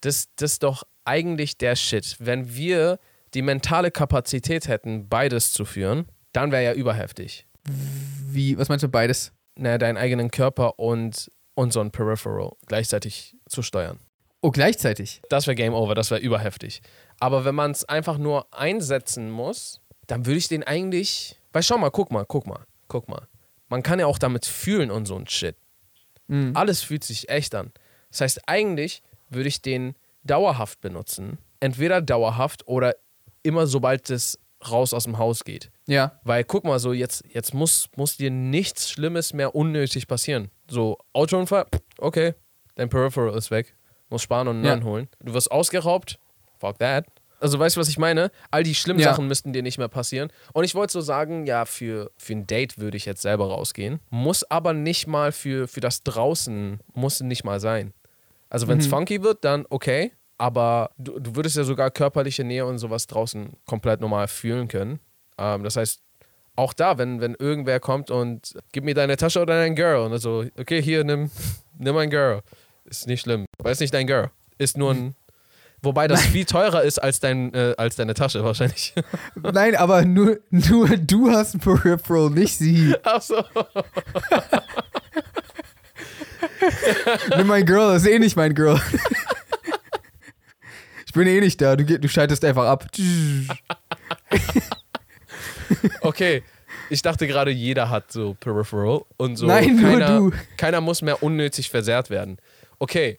Das, 0.00 0.28
das 0.36 0.52
ist 0.52 0.62
doch 0.62 0.84
eigentlich 1.10 1.58
der 1.58 1.74
Shit. 1.74 2.16
Wenn 2.20 2.54
wir 2.54 3.00
die 3.34 3.42
mentale 3.42 3.90
Kapazität 3.90 4.68
hätten, 4.68 5.08
beides 5.08 5.52
zu 5.52 5.64
führen, 5.64 6.06
dann 6.32 6.52
wäre 6.52 6.62
ja 6.62 6.72
überheftig. 6.72 7.48
Wie, 7.64 8.56
was 8.56 8.68
meinst 8.68 8.84
du 8.84 8.88
beides? 8.88 9.32
Naja, 9.56 9.78
deinen 9.78 9.98
eigenen 9.98 10.30
Körper 10.30 10.78
und 10.78 11.30
unseren 11.54 11.90
Peripheral 11.90 12.52
gleichzeitig 12.66 13.36
zu 13.48 13.62
steuern. 13.62 13.98
Oh, 14.40 14.52
gleichzeitig. 14.52 15.20
Das 15.28 15.48
wäre 15.48 15.56
Game 15.56 15.74
Over, 15.74 15.96
das 15.96 16.12
wäre 16.12 16.20
überheftig. 16.20 16.80
Aber 17.18 17.44
wenn 17.44 17.56
man 17.56 17.72
es 17.72 17.84
einfach 17.84 18.16
nur 18.16 18.46
einsetzen 18.54 19.30
muss, 19.30 19.80
dann 20.06 20.26
würde 20.26 20.38
ich 20.38 20.48
den 20.48 20.62
eigentlich. 20.62 21.36
Weil 21.52 21.64
schau 21.64 21.76
mal, 21.76 21.90
guck 21.90 22.12
mal, 22.12 22.24
guck 22.24 22.46
mal, 22.46 22.64
guck 22.86 23.08
mal. 23.08 23.26
Man 23.68 23.82
kann 23.82 23.98
ja 23.98 24.06
auch 24.06 24.18
damit 24.18 24.46
fühlen 24.46 24.92
und 24.92 25.06
so 25.06 25.16
ein 25.16 25.26
Shit. 25.26 25.56
Mhm. 26.28 26.52
Alles 26.54 26.82
fühlt 26.82 27.02
sich 27.02 27.28
echt 27.28 27.54
an. 27.56 27.72
Das 28.10 28.20
heißt, 28.20 28.48
eigentlich 28.48 29.02
würde 29.28 29.48
ich 29.48 29.60
den 29.60 29.94
dauerhaft 30.24 30.80
benutzen. 30.80 31.38
Entweder 31.60 32.00
dauerhaft 32.00 32.66
oder 32.66 32.94
immer 33.42 33.66
sobald 33.66 34.10
es 34.10 34.38
raus 34.70 34.92
aus 34.92 35.04
dem 35.04 35.18
Haus 35.18 35.44
geht. 35.44 35.70
Ja. 35.86 36.20
Weil 36.24 36.44
guck 36.44 36.64
mal, 36.64 36.78
so 36.78 36.92
jetzt, 36.92 37.24
jetzt 37.32 37.54
muss, 37.54 37.88
muss 37.96 38.16
dir 38.18 38.30
nichts 38.30 38.90
Schlimmes 38.90 39.32
mehr 39.32 39.54
unnötig 39.54 40.06
passieren. 40.06 40.50
So, 40.68 40.98
Autounfall, 41.14 41.66
okay, 41.98 42.34
dein 42.74 42.88
Peripheral 42.90 43.36
ist 43.36 43.50
weg. 43.50 43.74
Muss 44.10 44.22
sparen 44.22 44.48
und 44.48 44.56
einen 44.66 44.80
Ja. 44.80 44.84
holen. 44.84 45.08
Du 45.20 45.32
wirst 45.34 45.50
ausgeraubt, 45.50 46.18
fuck 46.58 46.78
that. 46.78 47.06
Also 47.38 47.58
weißt 47.58 47.76
du, 47.76 47.80
was 47.80 47.88
ich 47.88 47.96
meine? 47.96 48.30
All 48.50 48.62
die 48.62 48.74
schlimmen 48.74 49.00
Ja. 49.00 49.10
Sachen 49.12 49.26
müssten 49.26 49.54
dir 49.54 49.62
nicht 49.62 49.78
mehr 49.78 49.88
passieren. 49.88 50.30
Und 50.52 50.64
ich 50.64 50.74
wollte 50.74 50.92
so 50.92 51.00
sagen, 51.00 51.46
ja, 51.46 51.64
für, 51.64 52.10
für 52.18 52.34
ein 52.34 52.46
Date 52.46 52.78
würde 52.78 52.98
ich 52.98 53.06
jetzt 53.06 53.22
selber 53.22 53.46
rausgehen. 53.48 54.00
Muss 54.10 54.44
aber 54.50 54.74
nicht 54.74 55.06
mal 55.06 55.32
für, 55.32 55.66
für 55.66 55.80
das 55.80 56.02
draußen, 56.02 56.80
muss 56.92 57.20
nicht 57.22 57.44
mal 57.44 57.58
sein. 57.58 57.94
Also 58.50 58.68
wenn 58.68 58.78
es 58.78 58.86
Mhm. 58.86 58.90
funky 58.90 59.22
wird, 59.22 59.44
dann 59.44 59.64
okay. 59.70 60.12
Aber 60.36 60.90
du, 60.98 61.18
du 61.18 61.36
würdest 61.36 61.56
ja 61.56 61.64
sogar 61.64 61.90
körperliche 61.90 62.44
Nähe 62.44 62.66
und 62.66 62.78
sowas 62.78 63.06
draußen 63.06 63.50
komplett 63.66 64.00
normal 64.00 64.26
fühlen 64.28 64.68
können. 64.68 65.00
Ähm, 65.38 65.64
das 65.64 65.76
heißt, 65.76 66.00
auch 66.56 66.72
da, 66.74 66.98
wenn, 66.98 67.20
wenn 67.20 67.34
irgendwer 67.38 67.80
kommt 67.80 68.10
und 68.10 68.54
gib 68.72 68.84
mir 68.84 68.94
deine 68.94 69.16
Tasche 69.16 69.40
oder 69.40 69.54
dein 69.54 69.74
Girl 69.74 70.00
und 70.00 70.18
so, 70.18 70.44
okay, 70.58 70.82
hier, 70.82 71.04
nimm, 71.04 71.30
nimm 71.78 71.96
ein 71.96 72.10
Girl. 72.10 72.40
Ist 72.84 73.06
nicht 73.06 73.20
schlimm. 73.22 73.46
Weil 73.58 73.72
es 73.72 73.80
nicht 73.80 73.94
dein 73.94 74.06
Girl. 74.06 74.30
Ist 74.58 74.76
nur 74.76 74.92
ein. 74.92 75.14
Wobei 75.82 76.08
das 76.08 76.20
viel 76.26 76.44
teurer 76.44 76.82
ist 76.82 76.98
als, 76.98 77.20
dein, 77.20 77.54
äh, 77.54 77.74
als 77.78 77.96
deine 77.96 78.12
Tasche 78.12 78.44
wahrscheinlich. 78.44 78.92
Nein, 79.36 79.76
aber 79.76 80.04
nur, 80.04 80.38
nur 80.50 80.88
du 80.88 81.30
hast 81.30 81.54
ein 81.54 81.60
Peripheral, 81.60 82.28
nicht 82.30 82.58
sie. 82.58 82.94
Ach 83.02 83.22
so. 83.22 83.36
Nimm 87.36 87.46
mein 87.46 87.64
Girl, 87.64 87.92
das 87.92 88.02
ist 88.02 88.08
eh 88.08 88.18
nicht 88.18 88.36
mein 88.36 88.54
Girl. 88.54 88.80
Ich 91.10 91.14
bin 91.14 91.26
eh 91.26 91.40
nicht 91.40 91.60
da, 91.60 91.74
du, 91.74 91.84
du 91.84 92.08
schaltest 92.08 92.44
einfach 92.44 92.66
ab. 92.66 92.86
Okay. 96.02 96.44
Ich 96.88 97.02
dachte 97.02 97.26
gerade, 97.26 97.50
jeder 97.50 97.90
hat 97.90 98.12
so 98.12 98.34
Peripheral 98.34 99.02
und 99.16 99.36
so. 99.36 99.46
Nein, 99.46 99.76
nur 99.76 99.90
keiner, 99.90 100.18
du. 100.18 100.30
Keiner 100.56 100.80
muss 100.80 101.02
mehr 101.02 101.20
unnötig 101.22 101.68
versehrt 101.68 102.10
werden. 102.10 102.38
Okay. 102.78 103.18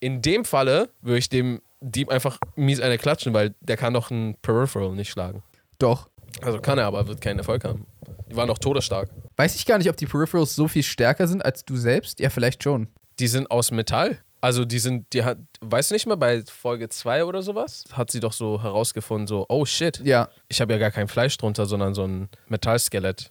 In 0.00 0.20
dem 0.20 0.44
Falle 0.44 0.90
würde 1.00 1.18
ich 1.18 1.30
dem 1.30 1.62
Dieb 1.80 2.10
einfach 2.10 2.38
mies 2.56 2.80
eine 2.80 2.98
klatschen, 2.98 3.32
weil 3.32 3.54
der 3.60 3.78
kann 3.78 3.94
doch 3.94 4.10
ein 4.10 4.36
Peripheral 4.42 4.92
nicht 4.92 5.10
schlagen. 5.10 5.42
Doch. 5.78 6.10
Also 6.42 6.60
kann 6.60 6.78
er, 6.78 6.86
aber 6.86 7.08
wird 7.08 7.22
keinen 7.22 7.38
Erfolg 7.38 7.64
haben. 7.64 7.86
Die 8.30 8.36
waren 8.36 8.48
doch 8.48 8.58
todesstark. 8.58 9.08
Weiß 9.36 9.54
ich 9.54 9.64
gar 9.64 9.78
nicht, 9.78 9.88
ob 9.88 9.96
die 9.96 10.06
Peripherals 10.06 10.54
so 10.54 10.68
viel 10.68 10.82
stärker 10.82 11.26
sind 11.26 11.44
als 11.44 11.64
du 11.64 11.76
selbst. 11.76 12.20
Ja, 12.20 12.28
vielleicht 12.30 12.62
schon. 12.62 12.88
Die 13.20 13.28
sind 13.28 13.50
aus 13.50 13.70
Metall. 13.70 14.18
Also 14.40 14.64
die 14.64 14.78
sind, 14.78 15.12
die 15.12 15.22
hat, 15.22 15.36
weißt 15.60 15.90
du 15.90 15.94
nicht 15.94 16.06
mehr, 16.06 16.16
bei 16.16 16.42
Folge 16.46 16.88
2 16.88 17.24
oder 17.26 17.42
sowas, 17.42 17.84
hat 17.92 18.10
sie 18.10 18.20
doch 18.20 18.32
so 18.32 18.62
herausgefunden, 18.62 19.26
so, 19.26 19.44
oh 19.50 19.66
shit, 19.66 20.00
Ja. 20.02 20.30
ich 20.48 20.62
habe 20.62 20.72
ja 20.72 20.78
gar 20.78 20.90
kein 20.90 21.08
Fleisch 21.08 21.36
drunter, 21.36 21.66
sondern 21.66 21.92
so 21.92 22.04
ein 22.06 22.30
Metallskelett 22.48 23.30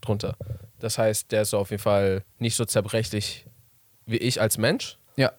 drunter. 0.00 0.36
Das 0.78 0.96
heißt, 0.96 1.32
der 1.32 1.42
ist 1.42 1.50
so 1.50 1.58
auf 1.58 1.70
jeden 1.70 1.82
Fall 1.82 2.22
nicht 2.38 2.54
so 2.54 2.64
zerbrechlich 2.64 3.46
wie 4.06 4.18
ich 4.18 4.40
als 4.40 4.56
Mensch. 4.58 4.98
Ja. 5.16 5.32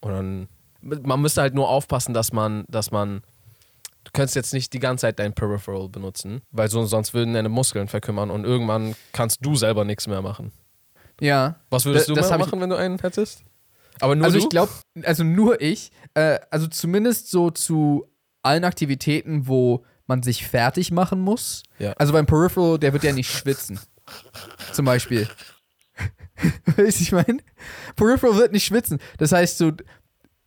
Und 0.00 0.12
dann, 0.12 0.48
man 0.80 1.20
müsste 1.20 1.40
halt 1.40 1.54
nur 1.54 1.68
aufpassen, 1.68 2.14
dass 2.14 2.32
man, 2.32 2.64
dass 2.68 2.92
man, 2.92 3.22
du 4.04 4.10
kannst 4.12 4.36
jetzt 4.36 4.52
nicht 4.52 4.72
die 4.72 4.78
ganze 4.78 5.02
Zeit 5.02 5.18
dein 5.18 5.32
Peripheral 5.32 5.88
benutzen, 5.88 6.42
weil 6.52 6.68
so, 6.70 6.84
sonst 6.84 7.12
würden 7.12 7.34
deine 7.34 7.48
Muskeln 7.48 7.88
verkümmern 7.88 8.30
und 8.30 8.44
irgendwann 8.44 8.94
kannst 9.12 9.38
du 9.44 9.56
selber 9.56 9.84
nichts 9.84 10.06
mehr 10.06 10.22
machen. 10.22 10.52
Ja. 11.20 11.60
Was 11.70 11.84
würdest 11.84 12.08
du 12.08 12.14
das 12.14 12.30
machen, 12.30 12.60
wenn 12.60 12.70
du 12.70 12.76
einen 12.76 12.98
hättest? 12.98 13.42
Aber 14.00 14.16
nur 14.16 14.24
also 14.24 14.38
du? 14.38 14.44
ich 14.44 14.50
glaube, 14.50 14.72
also 15.04 15.24
nur 15.24 15.60
ich, 15.60 15.92
äh, 16.14 16.40
also 16.50 16.66
zumindest 16.66 17.30
so 17.30 17.50
zu 17.50 18.10
allen 18.42 18.64
Aktivitäten, 18.64 19.46
wo 19.46 19.84
man 20.06 20.22
sich 20.22 20.46
fertig 20.46 20.90
machen 20.90 21.20
muss. 21.20 21.62
Ja. 21.78 21.92
Also 21.92 22.12
beim 22.12 22.26
Peripheral, 22.26 22.78
der 22.78 22.92
wird 22.92 23.04
ja 23.04 23.12
nicht 23.12 23.30
schwitzen. 23.30 23.78
Zum 24.72 24.84
Beispiel. 24.84 25.28
weißt 26.76 27.00
du, 27.00 27.02
ich 27.02 27.12
meine? 27.12 27.38
Peripheral 27.96 28.36
wird 28.36 28.52
nicht 28.52 28.64
schwitzen. 28.64 28.98
Das 29.18 29.32
heißt, 29.32 29.58
so 29.58 29.72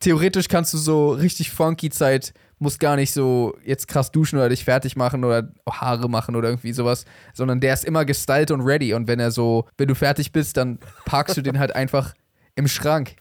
theoretisch 0.00 0.48
kannst 0.48 0.74
du 0.74 0.78
so 0.78 1.10
richtig 1.10 1.50
funky 1.50 1.90
Zeit, 1.90 2.32
musst 2.58 2.80
gar 2.80 2.96
nicht 2.96 3.12
so 3.12 3.56
jetzt 3.64 3.88
krass 3.88 4.10
duschen 4.10 4.38
oder 4.38 4.48
dich 4.48 4.64
fertig 4.64 4.96
machen 4.96 5.24
oder 5.24 5.52
Haare 5.68 6.08
machen 6.08 6.36
oder 6.36 6.48
irgendwie 6.48 6.72
sowas, 6.72 7.04
sondern 7.32 7.60
der 7.60 7.74
ist 7.74 7.84
immer 7.84 8.04
gestylt 8.04 8.50
und 8.50 8.62
ready. 8.62 8.94
Und 8.94 9.06
wenn 9.06 9.20
er 9.20 9.30
so, 9.30 9.66
wenn 9.76 9.88
du 9.88 9.94
fertig 9.94 10.32
bist, 10.32 10.56
dann 10.56 10.78
parkst 11.04 11.36
du 11.36 11.42
den 11.42 11.58
halt 11.58 11.74
einfach 11.74 12.14
im 12.56 12.66
Schrank. 12.66 13.14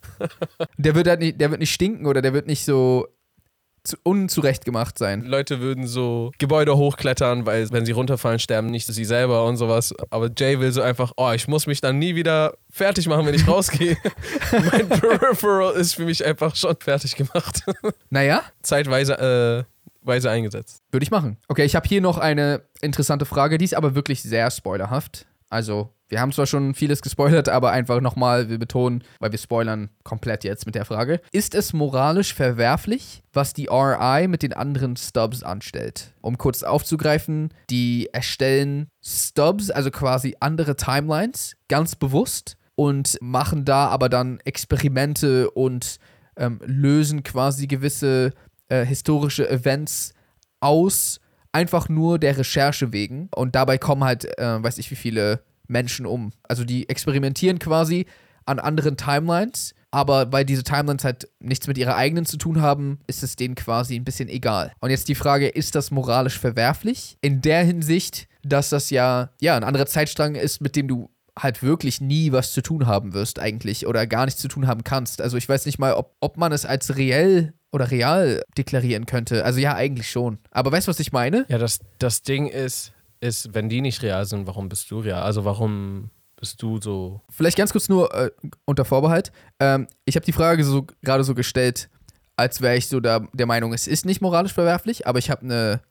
Der 0.78 0.96
wird 0.96 1.08
halt 1.08 1.20
nicht, 1.20 1.40
der 1.40 1.52
wird 1.52 1.60
nicht 1.60 1.74
stinken 1.74 2.08
oder 2.08 2.22
der 2.22 2.34
wird 2.34 2.48
nicht 2.48 2.66
so 2.66 3.08
unzurecht 4.04 4.66
gemacht 4.66 4.98
sein. 4.98 5.24
Leute 5.24 5.60
würden 5.60 5.88
so 5.88 6.32
Gebäude 6.38 6.78
hochklettern, 6.78 7.46
weil 7.46 7.70
wenn 7.72 7.86
sie 7.86 7.92
runterfallen, 7.92 8.40
sterben 8.40 8.68
nicht 8.68 8.88
sie 8.88 9.06
selber 9.06 9.46
und 9.46 9.58
sowas. 9.58 9.94
Aber 10.10 10.30
Jay 10.36 10.60
will 10.60 10.72
so 10.72 10.82
einfach, 10.82 11.14
oh, 11.18 11.32
ich 11.32 11.48
muss 11.48 11.68
mich 11.68 11.82
dann 11.82 12.00
nie 12.00 12.16
wieder 12.16 12.54
fertig 12.70 13.08
machen, 13.08 13.26
wenn 13.26 13.34
ich 13.34 13.48
rausgehe. 13.48 13.98
mein 14.52 14.90
Peripheral 14.90 15.74
ist 15.76 15.96
für 15.96 16.06
mich 16.06 16.26
einfach 16.26 16.56
schon 16.56 16.76
fertig 16.80 17.16
gemacht. 17.16 17.64
Naja, 18.10 18.44
Zeitweise 18.62 19.66
äh, 19.68 20.08
weise 20.08 20.30
eingesetzt. 20.30 20.82
würde 20.92 21.04
ich 21.04 21.12
machen. 21.12 21.38
Okay, 21.48 21.66
ich 21.66 21.76
habe 21.76 21.88
hier 21.88 22.02
noch 22.02 22.18
eine 22.18 22.62
interessante 22.82 23.26
Frage, 23.26 23.58
die 23.58 23.66
ist 23.66 23.74
aber 23.74 23.96
wirklich 23.96 24.22
sehr 24.22 24.50
spoilerhaft. 24.50 25.26
Also, 25.50 25.90
wir 26.10 26.22
haben 26.22 26.32
zwar 26.32 26.46
schon 26.46 26.74
vieles 26.74 27.02
gespoilert, 27.02 27.50
aber 27.50 27.72
einfach 27.72 28.00
nochmal, 28.02 28.50
wir 28.50 28.58
betonen, 28.58 29.04
weil 29.20 29.32
wir 29.32 29.40
spoilern 29.40 29.90
komplett 30.04 30.44
jetzt 30.44 30.66
mit 30.66 30.76
der 30.76 30.86
Frage. 30.86 31.20
Ist 31.32 31.54
es 31.54 31.74
moralisch 31.74 32.34
verwerflich, 32.34 33.24
was 33.34 33.54
die 33.54 33.68
RI 33.68 34.28
mit 34.28 34.44
den 34.44 34.54
anderen 34.54 34.96
Stubs 34.96 35.44
anstellt? 35.44 36.14
Um 36.22 36.38
kurz 36.38 36.64
aufzugreifen, 36.64 37.54
die 37.70 38.10
erstellen 38.14 38.88
Stubs, 39.04 39.70
also 39.70 39.92
quasi 39.92 40.36
andere 40.40 40.76
Timelines, 40.76 41.56
ganz 41.68 41.96
bewusst 41.96 42.58
und 42.76 43.18
machen 43.22 43.66
da 43.66 43.88
aber 43.88 44.08
dann 44.08 44.40
Experimente 44.46 45.50
und 45.52 45.98
ähm, 46.38 46.60
lösen 46.64 47.24
quasi 47.24 47.68
gewisse 47.68 48.32
äh, 48.70 48.86
historische 48.86 49.50
Events 49.50 50.14
aus, 50.60 51.20
einfach 51.52 51.90
nur 51.90 52.20
der 52.20 52.38
Recherche 52.38 52.94
wegen. 52.94 53.30
Und 53.36 53.56
dabei 53.56 53.78
kommen 53.78 54.04
halt, 54.04 54.26
äh, 54.38 54.64
weiß 54.64 54.78
ich 54.78 54.92
wie 54.92 54.96
viele 54.96 55.42
Menschen 55.68 56.06
um. 56.06 56.32
Also 56.44 56.64
die 56.64 56.90
experimentieren 56.90 57.60
quasi 57.60 58.06
an 58.46 58.60
anderen 58.60 58.98
Timelines, 58.98 59.74
aber 59.92 60.32
weil 60.32 60.46
diese 60.46 60.64
Timelines 60.64 61.04
halt 61.04 61.30
nichts 61.40 61.68
mit 61.68 61.78
ihrer 61.78 61.96
eigenen 61.96 62.26
zu 62.26 62.38
tun 62.38 62.62
haben, 62.62 63.00
ist 63.08 63.24
es 63.24 63.36
denen 63.36 63.56
quasi 63.56 63.96
ein 63.96 64.04
bisschen 64.04 64.30
egal. 64.30 64.72
Und 64.80 64.90
jetzt 64.90 65.08
die 65.08 65.16
Frage, 65.16 65.48
ist 65.48 65.76
das 65.76 65.92
moralisch 65.92 66.40
verwerflich? 66.40 67.18
In 67.22 67.42
der 67.42 67.64
Hinsicht, 67.64 68.28
dass 68.44 68.70
das 68.70 68.90
ja, 68.90 69.30
ja, 69.42 69.56
ein 69.56 69.64
anderer 69.64 69.86
Zeitstrang 69.86 70.36
ist, 70.36 70.62
mit 70.62 70.76
dem 70.76 70.88
du 70.88 71.10
halt 71.38 71.62
wirklich 71.62 72.02
nie 72.02 72.32
was 72.32 72.52
zu 72.52 72.62
tun 72.62 72.88
haben 72.88 73.14
wirst 73.14 73.40
eigentlich 73.40 73.86
oder 73.86 74.08
gar 74.08 74.26
nichts 74.26 74.42
zu 74.42 74.48
tun 74.48 74.68
haben 74.68 74.84
kannst. 74.84 75.22
Also 75.22 75.38
ich 75.38 75.48
weiß 75.48 75.66
nicht 75.66 75.80
mal, 75.80 75.94
ob, 75.94 76.16
ob 76.20 76.38
man 76.38 76.52
es 76.52 76.66
als 76.66 76.98
reell 76.98 77.54
oder 77.72 77.92
real 77.92 78.42
deklarieren 78.58 79.06
könnte. 79.06 79.46
Also 79.46 79.60
ja, 79.60 79.76
eigentlich 79.76 80.10
schon. 80.10 80.40
Aber 80.52 80.72
weißt 80.72 80.88
du, 80.88 80.90
was 80.90 81.00
ich 81.00 81.12
meine? 81.12 81.46
Ja, 81.48 81.58
das, 81.58 81.80
das 82.00 82.24
Ding 82.24 82.48
ist, 82.48 82.94
ist, 83.20 83.54
wenn 83.54 83.70
die 83.70 83.82
nicht 83.82 84.02
real 84.02 84.26
sind, 84.26 84.48
warum 84.48 84.70
bist 84.70 84.90
du 84.92 85.00
real? 85.00 85.24
Also 85.24 85.46
warum 85.46 86.10
bist 86.36 86.62
du 86.62 86.80
so. 86.80 87.22
Vielleicht 87.30 87.58
ganz 87.58 87.72
kurz 87.72 87.90
nur 87.90 88.14
äh, 88.14 88.32
unter 88.66 88.86
Vorbehalt. 88.86 89.32
Ähm, 89.60 89.88
ich 90.06 90.16
habe 90.16 90.26
die 90.26 90.32
Frage 90.32 90.64
so 90.64 90.86
gerade 91.02 91.24
so 91.24 91.34
gestellt, 91.36 91.90
als 92.36 92.62
wäre 92.62 92.78
ich 92.78 92.88
so 92.88 93.00
da, 93.00 93.28
der 93.34 93.48
Meinung, 93.48 93.74
es 93.74 93.88
ist 93.88 94.06
nicht 94.06 94.22
moralisch 94.22 94.54
verwerflich, 94.54 95.08
aber 95.08 95.20
ich 95.20 95.30
habe 95.30 95.42
eine 95.42 95.82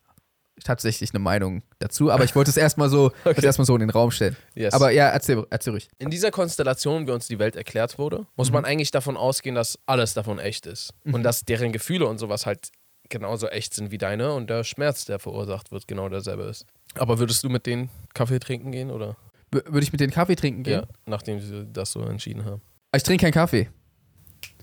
tatsächlich 0.64 1.10
eine 1.12 1.18
Meinung 1.18 1.62
dazu. 1.80 2.10
Aber 2.10 2.24
ich 2.24 2.34
wollte 2.34 2.50
es 2.50 2.56
erstmal 2.56 2.88
so, 2.88 3.12
das 3.24 3.44
erstmal 3.44 3.66
so 3.66 3.74
in 3.74 3.80
den 3.80 3.90
Raum 3.90 4.10
stellen. 4.10 4.36
Yes. 4.54 4.72
Aber 4.72 4.90
ja, 4.90 5.08
erzähl, 5.08 5.44
erzähl 5.50 5.72
ruhig. 5.72 5.88
In 5.98 6.10
dieser 6.10 6.30
Konstellation, 6.30 7.06
wie 7.06 7.10
uns 7.10 7.26
die 7.26 7.38
Welt 7.38 7.56
erklärt 7.56 7.98
wurde, 7.98 8.26
muss 8.36 8.50
man 8.50 8.64
eigentlich 8.64 8.90
davon 8.90 9.16
ausgehen, 9.16 9.54
dass 9.54 9.78
alles 9.86 10.14
davon 10.14 10.38
echt 10.38 10.66
ist. 10.66 10.94
Und 11.04 11.22
dass 11.24 11.44
deren 11.44 11.72
Gefühle 11.72 12.06
und 12.06 12.18
sowas 12.18 12.46
halt 12.46 12.70
genauso 13.08 13.48
echt 13.48 13.74
sind 13.74 13.90
wie 13.90 13.98
deine 13.98 14.32
und 14.32 14.48
der 14.50 14.64
Schmerz, 14.64 15.04
der 15.04 15.18
verursacht 15.18 15.70
wird, 15.72 15.86
genau 15.86 16.08
derselbe 16.08 16.44
ist. 16.44 16.66
Aber 16.98 17.18
würdest 17.18 17.44
du 17.44 17.48
mit 17.48 17.66
denen 17.66 17.90
Kaffee 18.14 18.38
trinken 18.38 18.72
gehen 18.72 18.90
oder? 18.90 19.16
W 19.50 19.60
würde 19.66 19.82
ich 19.82 19.92
mit 19.92 20.00
denen 20.00 20.12
Kaffee 20.12 20.36
trinken 20.36 20.62
gehen? 20.62 20.80
Ja, 20.80 20.86
nachdem 21.06 21.40
sie 21.40 21.66
das 21.72 21.92
so 21.92 22.02
entschieden 22.02 22.44
haben. 22.44 22.60
Ich 22.94 23.02
trinke 23.02 23.22
keinen 23.22 23.32
Kaffee. 23.32 23.68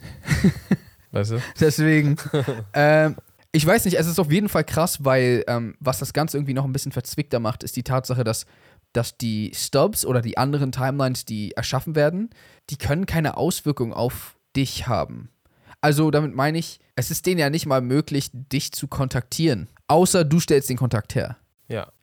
Weißt 1.12 1.32
du? 1.32 1.40
Deswegen. 1.60 2.18
ähm, 2.74 3.16
ich 3.52 3.66
weiß 3.66 3.86
nicht, 3.86 4.00
es 4.00 4.08
ist 4.08 4.20
auf 4.20 4.32
jeden 4.32 4.50
Fall 4.50 4.64
krass, 4.64 5.06
weil 5.06 5.44
ähm, 5.48 5.76
was 5.80 6.00
das 6.00 6.14
Ganze 6.14 6.38
irgendwie 6.38 6.56
noch 6.56 6.66
ein 6.66 6.74
bisschen 6.74 6.92
verzwickter 6.92 7.40
macht, 7.40 7.64
ist 7.64 7.76
die 7.76 7.84
Tatsache, 7.84 8.24
dass, 8.24 8.48
dass 8.94 9.16
die 9.18 9.52
Stubs 9.54 10.06
oder 10.06 10.22
die 10.22 10.38
anderen 10.38 10.72
Timelines, 10.72 11.26
die 11.26 11.52
erschaffen 11.52 11.96
werden, 11.96 12.32
die 12.72 12.78
können 12.78 13.06
keine 13.06 13.38
Auswirkung 13.38 13.94
auf 13.94 14.36
dich 14.56 14.88
haben. 14.88 15.30
Also 15.82 16.10
damit 16.10 16.34
meine 16.34 16.58
ich, 16.58 16.80
es 16.96 17.12
ist 17.12 17.28
denen 17.28 17.40
ja 17.40 17.52
nicht 17.52 17.68
mal 17.68 17.82
möglich, 17.82 18.32
dich 18.34 18.72
zu 18.72 18.88
kontaktieren. 18.88 19.68
Außer 19.88 20.24
du 20.24 20.40
stellst 20.40 20.70
den 20.70 20.78
Kontakt 20.78 21.14
her. 21.14 21.38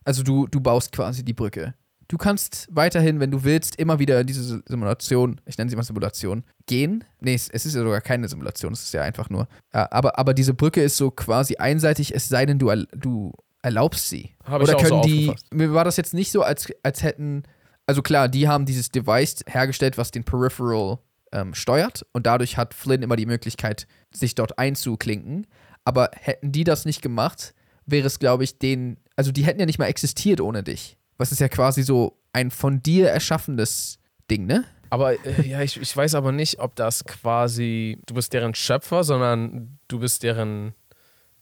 Also 0.04 0.22
du, 0.22 0.46
du 0.46 0.60
baust 0.60 0.92
quasi 0.92 1.24
die 1.24 1.34
Brücke. 1.34 1.74
du 2.10 2.18
kannst 2.18 2.66
weiterhin, 2.70 3.20
wenn 3.20 3.30
du 3.30 3.44
willst, 3.44 3.76
immer 3.76 3.98
wieder 4.00 4.20
in 4.20 4.26
diese 4.26 4.62
Simulation, 4.66 5.40
ich 5.46 5.56
nenne 5.56 5.70
sie 5.70 5.76
mal 5.76 5.84
Simulation, 5.84 6.44
gehen. 6.66 7.04
Nee, 7.20 7.34
es, 7.34 7.48
es 7.48 7.66
ist 7.66 7.74
ja 7.76 7.82
sogar 7.82 8.00
keine 8.00 8.28
Simulation, 8.28 8.72
es 8.72 8.82
ist 8.82 8.92
ja 8.92 9.02
einfach 9.02 9.30
nur. 9.30 9.46
Ja, 9.72 9.88
aber, 9.92 10.18
aber 10.18 10.34
diese 10.34 10.52
Brücke 10.54 10.82
ist 10.82 10.96
so 10.96 11.10
quasi 11.10 11.56
einseitig, 11.56 12.14
es 12.14 12.28
sei 12.28 12.46
denn, 12.46 12.58
du, 12.58 12.72
du 12.96 13.32
erlaubst 13.62 14.08
sie. 14.08 14.34
Habe 14.44 14.64
ich 14.64 14.70
Oder 14.70 14.78
auch 14.78 14.84
so 14.84 14.88
können 14.88 15.02
die, 15.02 15.28
aufgefasst. 15.28 15.54
mir 15.54 15.72
war 15.72 15.84
das 15.84 15.96
jetzt 15.96 16.14
nicht 16.14 16.32
so, 16.32 16.42
als, 16.42 16.68
als 16.82 17.02
hätten, 17.02 17.44
also 17.86 18.02
klar, 18.02 18.28
die 18.28 18.48
haben 18.48 18.66
dieses 18.66 18.90
Device 18.90 19.44
hergestellt, 19.46 19.96
was 19.96 20.10
den 20.10 20.24
Peripheral 20.24 20.98
ähm, 21.32 21.54
steuert 21.54 22.04
und 22.12 22.26
dadurch 22.26 22.56
hat 22.56 22.74
Flynn 22.74 23.02
immer 23.02 23.16
die 23.16 23.26
Möglichkeit, 23.26 23.86
sich 24.12 24.34
dort 24.34 24.58
einzuklinken. 24.58 25.46
Aber 25.84 26.10
hätten 26.14 26.50
die 26.50 26.64
das 26.64 26.84
nicht 26.84 27.02
gemacht, 27.02 27.54
wäre 27.86 28.06
es, 28.06 28.18
glaube 28.18 28.44
ich, 28.44 28.58
denen, 28.58 28.98
also 29.20 29.32
die 29.32 29.44
hätten 29.44 29.60
ja 29.60 29.66
nicht 29.66 29.78
mal 29.78 29.84
existiert 29.84 30.40
ohne 30.40 30.62
dich. 30.62 30.96
Was 31.18 31.30
ist 31.30 31.40
ja 31.40 31.48
quasi 31.48 31.82
so 31.82 32.16
ein 32.32 32.50
von 32.50 32.82
dir 32.82 33.10
erschaffenes 33.10 33.98
Ding, 34.30 34.46
ne? 34.46 34.64
Aber 34.88 35.12
äh, 35.12 35.46
ja, 35.46 35.60
ich, 35.60 35.78
ich 35.78 35.94
weiß 35.94 36.14
aber 36.14 36.32
nicht, 36.32 36.58
ob 36.58 36.74
das 36.74 37.04
quasi, 37.04 37.98
du 38.06 38.14
bist 38.14 38.32
deren 38.32 38.54
Schöpfer, 38.54 39.04
sondern 39.04 39.78
du 39.88 39.98
bist 39.98 40.22
deren, 40.22 40.72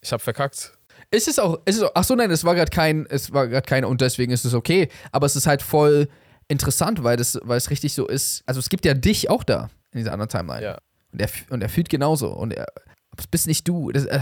ich 0.00 0.12
hab 0.12 0.20
verkackt. 0.20 0.72
Ist 1.12 1.28
es 1.28 1.38
auch, 1.38 1.60
ist 1.66 1.76
es 1.76 1.82
auch, 1.84 1.92
ach 1.94 2.02
so, 2.02 2.16
nein, 2.16 2.32
es 2.32 2.42
war 2.42 2.56
gerade 2.56 2.72
kein, 2.72 3.06
es 3.10 3.32
war 3.32 3.46
gerade 3.46 3.64
kein 3.64 3.84
und 3.84 4.00
deswegen 4.00 4.32
ist 4.32 4.44
es 4.44 4.54
okay. 4.54 4.88
Aber 5.12 5.26
es 5.26 5.36
ist 5.36 5.46
halt 5.46 5.62
voll 5.62 6.08
interessant, 6.48 7.04
weil 7.04 7.16
das, 7.16 7.38
weil 7.44 7.58
es 7.58 7.70
richtig 7.70 7.94
so 7.94 8.08
ist. 8.08 8.42
Also 8.44 8.58
es 8.58 8.70
gibt 8.70 8.84
ja 8.84 8.94
dich 8.94 9.30
auch 9.30 9.44
da 9.44 9.70
in 9.92 9.98
dieser 9.98 10.14
anderen 10.14 10.30
Timeline. 10.30 10.64
Ja. 10.64 10.78
Und 11.12 11.20
er, 11.20 11.28
und 11.50 11.62
er 11.62 11.68
fühlt 11.68 11.88
genauso. 11.88 12.30
Und 12.30 12.54
er, 12.54 12.66
bist 13.30 13.46
nicht 13.46 13.68
du. 13.68 13.92
Das, 13.92 14.04
äh, 14.04 14.18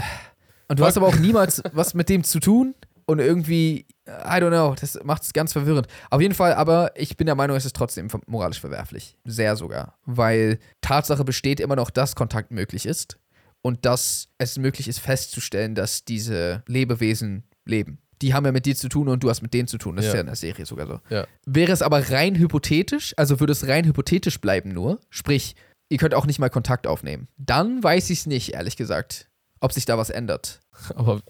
und 0.67 0.79
du 0.79 0.85
hast 0.85 0.97
aber 0.97 1.07
auch 1.07 1.15
niemals 1.15 1.63
was 1.73 1.95
mit 1.95 2.09
dem 2.09 2.23
zu 2.23 2.39
tun. 2.39 2.75
Und 3.09 3.19
irgendwie, 3.19 3.85
I 4.05 4.11
don't 4.41 4.49
know, 4.49 4.75
das 4.79 4.99
macht 5.03 5.23
es 5.23 5.31
ganz 5.33 5.53
verwirrend. 5.53 5.87
Auf 6.09 6.21
jeden 6.21 6.33
Fall, 6.35 6.53
aber 6.53 6.91
ich 6.95 7.15
bin 7.15 7.25
der 7.25 7.35
Meinung, 7.35 7.55
es 7.55 7.65
ist 7.65 7.75
trotzdem 7.75 8.09
moralisch 8.27 8.59
verwerflich. 8.59 9.17
Sehr 9.23 9.55
sogar. 9.55 9.97
Weil 10.05 10.59
Tatsache 10.81 11.23
besteht 11.23 11.59
immer 11.61 11.77
noch, 11.77 11.89
dass 11.89 12.15
Kontakt 12.15 12.51
möglich 12.51 12.85
ist. 12.85 13.17
Und 13.63 13.85
dass 13.85 14.27
es 14.37 14.57
möglich 14.57 14.87
ist 14.87 14.99
festzustellen, 14.99 15.73
dass 15.73 16.05
diese 16.05 16.63
Lebewesen 16.67 17.43
leben. 17.65 17.97
Die 18.21 18.33
haben 18.33 18.45
ja 18.45 18.51
mit 18.51 18.65
dir 18.65 18.75
zu 18.75 18.87
tun 18.87 19.07
und 19.09 19.23
du 19.23 19.29
hast 19.29 19.41
mit 19.41 19.53
denen 19.53 19.67
zu 19.67 19.77
tun. 19.77 19.95
Das 19.95 20.05
ist 20.05 20.09
Ja. 20.11 20.15
ja 20.15 20.21
in 20.21 20.27
der 20.27 20.35
Serie 20.35 20.65
sogar 20.65 20.87
so. 20.87 20.99
Ja. 21.09 21.25
Wäre 21.45 21.71
es 21.71 21.81
aber 21.81 22.09
rein 22.11 22.35
hypothetisch, 22.35 23.13
also 23.17 23.39
würde 23.39 23.53
es 23.53 23.67
rein 23.67 23.85
hypothetisch 23.85 24.39
bleiben 24.39 24.69
nur, 24.73 24.99
sprich, 25.09 25.55
ihr 25.89 25.97
könnt 25.97 26.13
auch 26.13 26.25
nicht 26.25 26.39
mal 26.39 26.49
Kontakt 26.49 26.87
aufnehmen, 26.87 27.27
dann 27.37 27.83
weiß 27.83 28.09
ich 28.09 28.19
es 28.19 28.25
nicht, 28.25 28.53
ehrlich 28.53 28.77
gesagt, 28.77 29.27
ob 29.59 29.73
sich 29.73 29.85
da 29.85 29.97
was 29.97 30.09
ändert. 30.11 30.61
Aber 30.95 31.21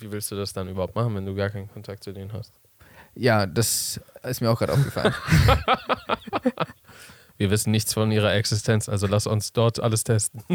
wie 0.00 0.12
willst 0.12 0.30
du 0.30 0.36
das 0.36 0.52
dann 0.52 0.68
überhaupt 0.68 0.94
machen, 0.94 1.14
wenn 1.14 1.26
du 1.26 1.34
gar 1.34 1.50
keinen 1.50 1.68
Kontakt 1.68 2.04
zu 2.04 2.12
denen 2.12 2.32
hast? 2.32 2.52
Ja, 3.14 3.46
das 3.46 4.00
ist 4.22 4.40
mir 4.40 4.50
auch 4.50 4.58
gerade 4.58 4.74
aufgefallen. 4.74 5.14
Wir 7.38 7.50
wissen 7.50 7.70
nichts 7.70 7.94
von 7.94 8.10
ihrer 8.10 8.34
Existenz, 8.34 8.88
also 8.88 9.06
lass 9.06 9.28
uns 9.28 9.52
dort 9.52 9.78
alles 9.80 10.02
testen. 10.02 10.42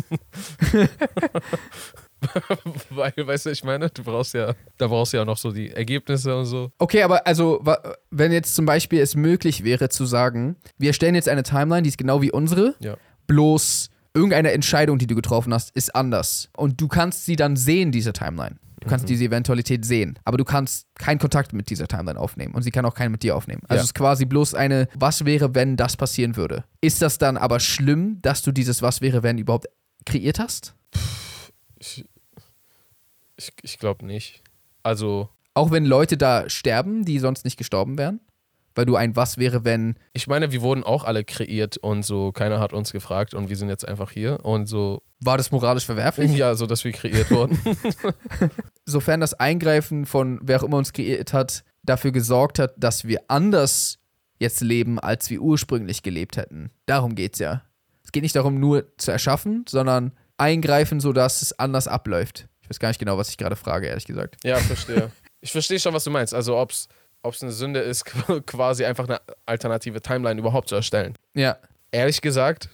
Weil, 2.89 3.13
weißt 3.17 3.47
du, 3.47 3.49
ich 3.51 3.63
meine, 3.63 3.89
du 3.89 4.03
brauchst 4.03 4.33
ja, 4.33 4.53
da 4.77 4.87
brauchst 4.87 5.13
du 5.13 5.17
ja 5.17 5.25
noch 5.25 5.37
so 5.37 5.51
die 5.51 5.71
Ergebnisse 5.71 6.35
und 6.37 6.45
so. 6.45 6.71
Okay, 6.79 7.03
aber 7.03 7.25
also, 7.27 7.63
wenn 8.11 8.31
jetzt 8.31 8.55
zum 8.55 8.65
Beispiel 8.65 8.99
es 8.99 9.15
möglich 9.15 9.63
wäre 9.63 9.89
zu 9.89 10.05
sagen, 10.05 10.55
wir 10.77 10.89
erstellen 10.89 11.15
jetzt 11.15 11.29
eine 11.29 11.43
Timeline, 11.43 11.83
die 11.83 11.89
ist 11.89 11.97
genau 11.97 12.21
wie 12.21 12.31
unsere, 12.31 12.75
Ja. 12.79 12.95
bloß 13.27 13.89
irgendeine 14.13 14.51
Entscheidung, 14.51 14.99
die 14.99 15.07
du 15.07 15.15
getroffen 15.15 15.53
hast, 15.53 15.75
ist 15.75 15.95
anders. 15.95 16.49
Und 16.55 16.79
du 16.79 16.87
kannst 16.87 17.25
sie 17.25 17.35
dann 17.35 17.55
sehen, 17.55 17.91
diese 17.91 18.13
Timeline. 18.13 18.57
Du 18.83 18.89
kannst 18.89 19.07
diese 19.09 19.23
Eventualität 19.25 19.85
sehen, 19.85 20.19
aber 20.25 20.37
du 20.37 20.43
kannst 20.43 20.87
keinen 20.95 21.19
Kontakt 21.19 21.53
mit 21.53 21.69
dieser 21.69 21.87
Timeline 21.87 22.19
aufnehmen 22.19 22.53
und 22.53 22.63
sie 22.63 22.71
kann 22.71 22.85
auch 22.85 22.93
keinen 22.95 23.11
mit 23.11 23.23
dir 23.23 23.35
aufnehmen. 23.35 23.61
Also 23.67 23.75
Ja. 23.75 23.81
es 23.81 23.85
ist 23.87 23.93
quasi 23.95 24.25
bloß 24.25 24.53
eine, 24.55 24.87
was 24.95 25.25
wäre, 25.25 25.55
wenn 25.55 25.77
das 25.77 25.95
passieren 25.97 26.35
würde. 26.35 26.63
Ist 26.81 27.01
das 27.01 27.17
dann 27.17 27.37
aber 27.37 27.59
schlimm, 27.59 28.19
dass 28.21 28.41
du 28.41 28.51
dieses 28.51 28.81
Was 28.81 29.01
wäre, 29.01 29.23
wenn 29.23 29.37
überhaupt 29.37 29.67
kreiert 30.05 30.39
hast? 30.39 30.75
Ich, 31.79 32.05
ich, 33.37 33.51
ich 33.61 33.79
glaube 33.79 34.05
nicht. 34.05 34.41
Also, 34.83 35.29
Auch 35.53 35.71
wenn 35.71 35.85
Leute 35.85 36.17
da 36.17 36.49
sterben, 36.49 37.05
die 37.05 37.19
sonst 37.19 37.45
nicht 37.45 37.57
gestorben 37.57 37.97
wären? 37.97 38.19
Weil 38.75 38.85
du 38.85 38.95
ein 38.95 39.15
Was 39.15 39.37
wäre, 39.37 39.65
wenn 39.65 39.95
ich 40.13 40.27
meine, 40.27 40.51
wir 40.51 40.61
wurden 40.61 40.83
auch 40.83 41.03
alle 41.03 41.23
kreiert 41.23 41.77
und 41.77 42.03
so, 42.03 42.31
keiner 42.31 42.59
hat 42.59 42.73
uns 42.73 42.91
gefragt 42.91 43.33
und 43.33 43.49
wir 43.49 43.55
sind 43.55 43.69
jetzt 43.69 43.87
einfach 43.87 44.11
hier 44.11 44.43
und 44.43 44.65
so, 44.67 45.03
war 45.19 45.37
das 45.37 45.51
moralisch 45.51 45.85
verwerflich? 45.85 46.35
ja, 46.35 46.55
so, 46.55 46.65
dass 46.65 46.83
wir 46.83 46.91
kreiert 46.91 47.29
wurden. 47.31 47.59
sofern 48.85 49.19
das 49.19 49.33
Eingreifen 49.33 50.05
von 50.05 50.39
wer 50.41 50.59
auch 50.59 50.63
immer 50.63 50.77
uns 50.77 50.93
kreiert 50.93 51.33
hat, 51.33 51.63
dafür 51.83 52.11
gesorgt 52.11 52.59
hat, 52.59 52.73
dass 52.77 53.05
wir 53.05 53.21
anders 53.27 53.99
jetzt 54.39 54.61
leben, 54.61 54.99
als 54.99 55.29
wir 55.29 55.41
ursprünglich 55.41 56.03
gelebt 56.03 56.37
hätten. 56.37 56.71
Darum 56.85 57.15
geht's 57.15 57.39
ja. 57.39 57.63
Es 58.03 58.11
geht 58.11 58.23
nicht 58.23 58.35
darum, 58.35 58.59
nur 58.59 58.85
zu 58.97 59.11
erschaffen, 59.11 59.65
sondern 59.67 60.11
eingreifen, 60.37 60.99
sodass 60.99 61.41
es 61.41 61.57
anders 61.57 61.87
abläuft. 61.87 62.47
Ich 62.61 62.69
weiß 62.69 62.79
gar 62.79 62.89
nicht 62.89 62.99
genau, 62.99 63.17
was 63.17 63.29
ich 63.29 63.37
gerade 63.37 63.55
frage, 63.55 63.87
ehrlich 63.87 64.05
gesagt. 64.05 64.37
ja, 64.43 64.57
verstehe. 64.57 65.11
Ich 65.41 65.51
verstehe 65.51 65.79
schon, 65.79 65.93
was 65.93 66.05
du 66.05 66.09
meinst. 66.09 66.33
Also, 66.33 66.57
ob 67.23 67.33
es 67.33 67.41
eine 67.41 67.51
Sünde 67.51 67.79
ist, 67.79 68.05
quasi 68.45 68.85
einfach 68.85 69.05
eine 69.07 69.19
alternative 69.45 70.01
Timeline 70.01 70.39
überhaupt 70.39 70.69
zu 70.69 70.75
erstellen. 70.75 71.15
Ja. 71.33 71.57
Ehrlich 71.91 72.21
gesagt, 72.21 72.69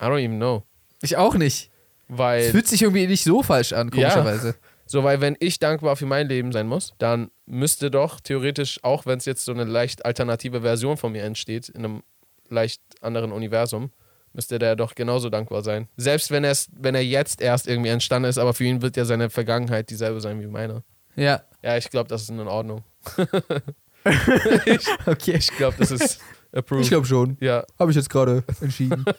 I 0.00 0.04
don't 0.06 0.18
even 0.22 0.36
know. 0.38 0.62
Ich 1.02 1.16
auch 1.16 1.34
nicht. 1.34 1.70
Es 2.08 2.18
Weil, 2.18 2.50
fühlt 2.50 2.66
sich 2.68 2.82
irgendwie 2.82 3.06
nicht 3.06 3.24
so 3.24 3.42
falsch 3.42 3.72
an, 3.72 3.90
Ja. 3.94 4.10
komischerweise. 4.10 4.54
so, 4.86 5.02
weil 5.04 5.20
wenn 5.20 5.36
ich 5.40 5.58
dankbar 5.58 5.96
für 5.96 6.06
mein 6.06 6.28
Leben 6.28 6.52
sein 6.52 6.66
muss, 6.66 6.92
dann 6.98 7.30
müsste 7.46 7.90
doch 7.90 8.20
theoretisch, 8.20 8.78
auch 8.82 9.06
wenn 9.06 9.18
es 9.18 9.24
jetzt 9.24 9.44
so 9.44 9.52
eine 9.52 9.64
leicht 9.64 10.04
alternative 10.04 10.60
Version 10.62 10.96
von 10.96 11.12
mir 11.12 11.22
entsteht, 11.24 11.68
in 11.68 11.84
einem 11.84 12.02
leicht 12.48 12.82
anderen 13.00 13.32
Universum, 13.32 13.90
müsste 14.34 14.58
der 14.58 14.76
doch 14.76 14.94
genauso 14.94 15.30
dankbar 15.30 15.62
sein. 15.62 15.88
Selbst 15.96 16.30
wenn, 16.30 16.44
er's, 16.44 16.68
wenn 16.74 16.94
er 16.94 17.04
jetzt 17.04 17.40
erst 17.40 17.66
irgendwie 17.66 17.90
entstanden 17.90 18.28
ist, 18.28 18.38
aber 18.38 18.54
für 18.54 18.64
ihn 18.64 18.82
wird 18.82 18.96
ja 18.96 19.04
seine 19.04 19.30
Vergangenheit 19.30 19.90
dieselbe 19.90 20.20
sein 20.20 20.40
wie 20.40 20.46
meine. 20.46 20.82
Ja. 21.16 21.42
Ja, 21.62 21.76
ich 21.76 21.90
glaube, 21.90 22.08
das 22.08 22.22
ist 22.22 22.30
in 22.30 22.40
Ordnung. 22.40 22.82
Okay. 25.06 25.36
Ich 25.36 25.48
glaube, 25.56 25.76
das 25.78 25.90
ist 25.90 26.20
approved. 26.52 26.82
Ich 26.82 26.88
glaube 26.90 27.06
schon. 27.06 27.36
ja. 27.40 27.64
Habe 27.78 27.90
ich 27.92 27.96
jetzt 27.96 28.10
gerade 28.10 28.44
entschieden. 28.60 29.04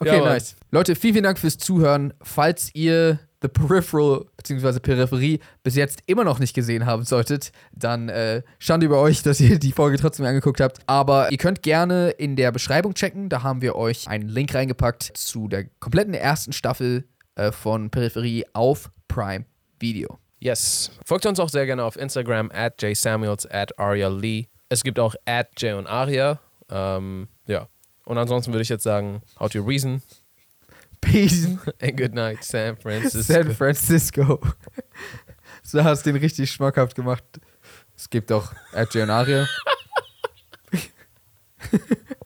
Okay, 0.00 0.16
Ja, 0.16 0.24
nice. 0.24 0.54
Leute, 0.70 0.94
vielen, 0.94 1.14
vielen 1.14 1.24
Dank 1.24 1.38
fürs 1.38 1.58
Zuhören. 1.58 2.14
Falls 2.22 2.70
ihr 2.74 3.18
The 3.42 3.48
Peripheral 3.48 4.26
bzw. 4.36 4.80
Peripherie 4.80 5.40
bis 5.62 5.74
jetzt 5.76 6.00
immer 6.06 6.24
noch 6.24 6.38
nicht 6.38 6.54
gesehen 6.54 6.86
haben 6.86 7.04
solltet, 7.04 7.52
dann 7.72 8.08
äh, 8.08 8.42
Schande 8.58 8.86
über 8.86 9.00
euch, 9.00 9.22
dass 9.22 9.40
ihr 9.40 9.58
die 9.58 9.72
Folge 9.72 9.96
trotzdem 9.98 10.26
angeguckt 10.26 10.60
habt. 10.60 10.78
Aber 10.86 11.30
ihr 11.30 11.38
könnt 11.38 11.62
gerne 11.62 12.10
in 12.10 12.36
der 12.36 12.52
Beschreibung 12.52 12.94
checken. 12.94 13.28
Da 13.28 13.42
haben 13.42 13.60
wir 13.62 13.74
euch 13.76 14.08
einen 14.08 14.28
Link 14.28 14.54
reingepackt 14.54 15.12
zu 15.14 15.48
der 15.48 15.64
kompletten 15.80 16.14
ersten 16.14 16.52
Staffel 16.52 17.04
äh, 17.36 17.52
von 17.52 17.90
Peripherie 17.90 18.44
auf 18.52 18.90
Prime 19.08 19.44
Video. 19.80 20.18
Yes. 20.40 20.90
Folgt 21.04 21.26
uns 21.26 21.40
auch 21.40 21.48
sehr 21.48 21.66
gerne 21.66 21.84
auf 21.84 21.96
Instagram 21.96 22.50
at 22.52 22.80
jsamuels 22.80 23.46
at 23.46 23.78
Aria 23.78 24.08
Lee. 24.08 24.48
Es 24.68 24.84
gibt 24.84 24.98
auch 24.98 25.14
at 25.24 25.48
Jay 25.60 25.72
und 25.72 25.86
Aria. 25.86 26.40
Ähm, 26.70 27.28
ja. 27.46 27.68
Und 28.04 28.18
ansonsten 28.18 28.52
würde 28.52 28.62
ich 28.62 28.68
jetzt 28.68 28.84
sagen, 28.84 29.22
how 29.38 29.50
to 29.50 29.60
reason 29.60 30.02
Peace. 31.00 31.46
and 31.80 31.96
good 31.96 32.14
night, 32.14 32.42
San 32.42 32.76
Francisco. 32.76 33.22
San 33.22 33.54
Francisco. 33.54 34.40
so 35.62 35.82
hast 35.82 36.04
du 36.06 36.12
den 36.12 36.20
richtig 36.20 36.50
schmackhaft 36.50 36.94
gemacht. 36.94 37.24
Es 37.96 38.08
gibt 38.10 38.30
auch 38.32 38.52
Adrian 38.72 39.10
Aria. 39.10 39.46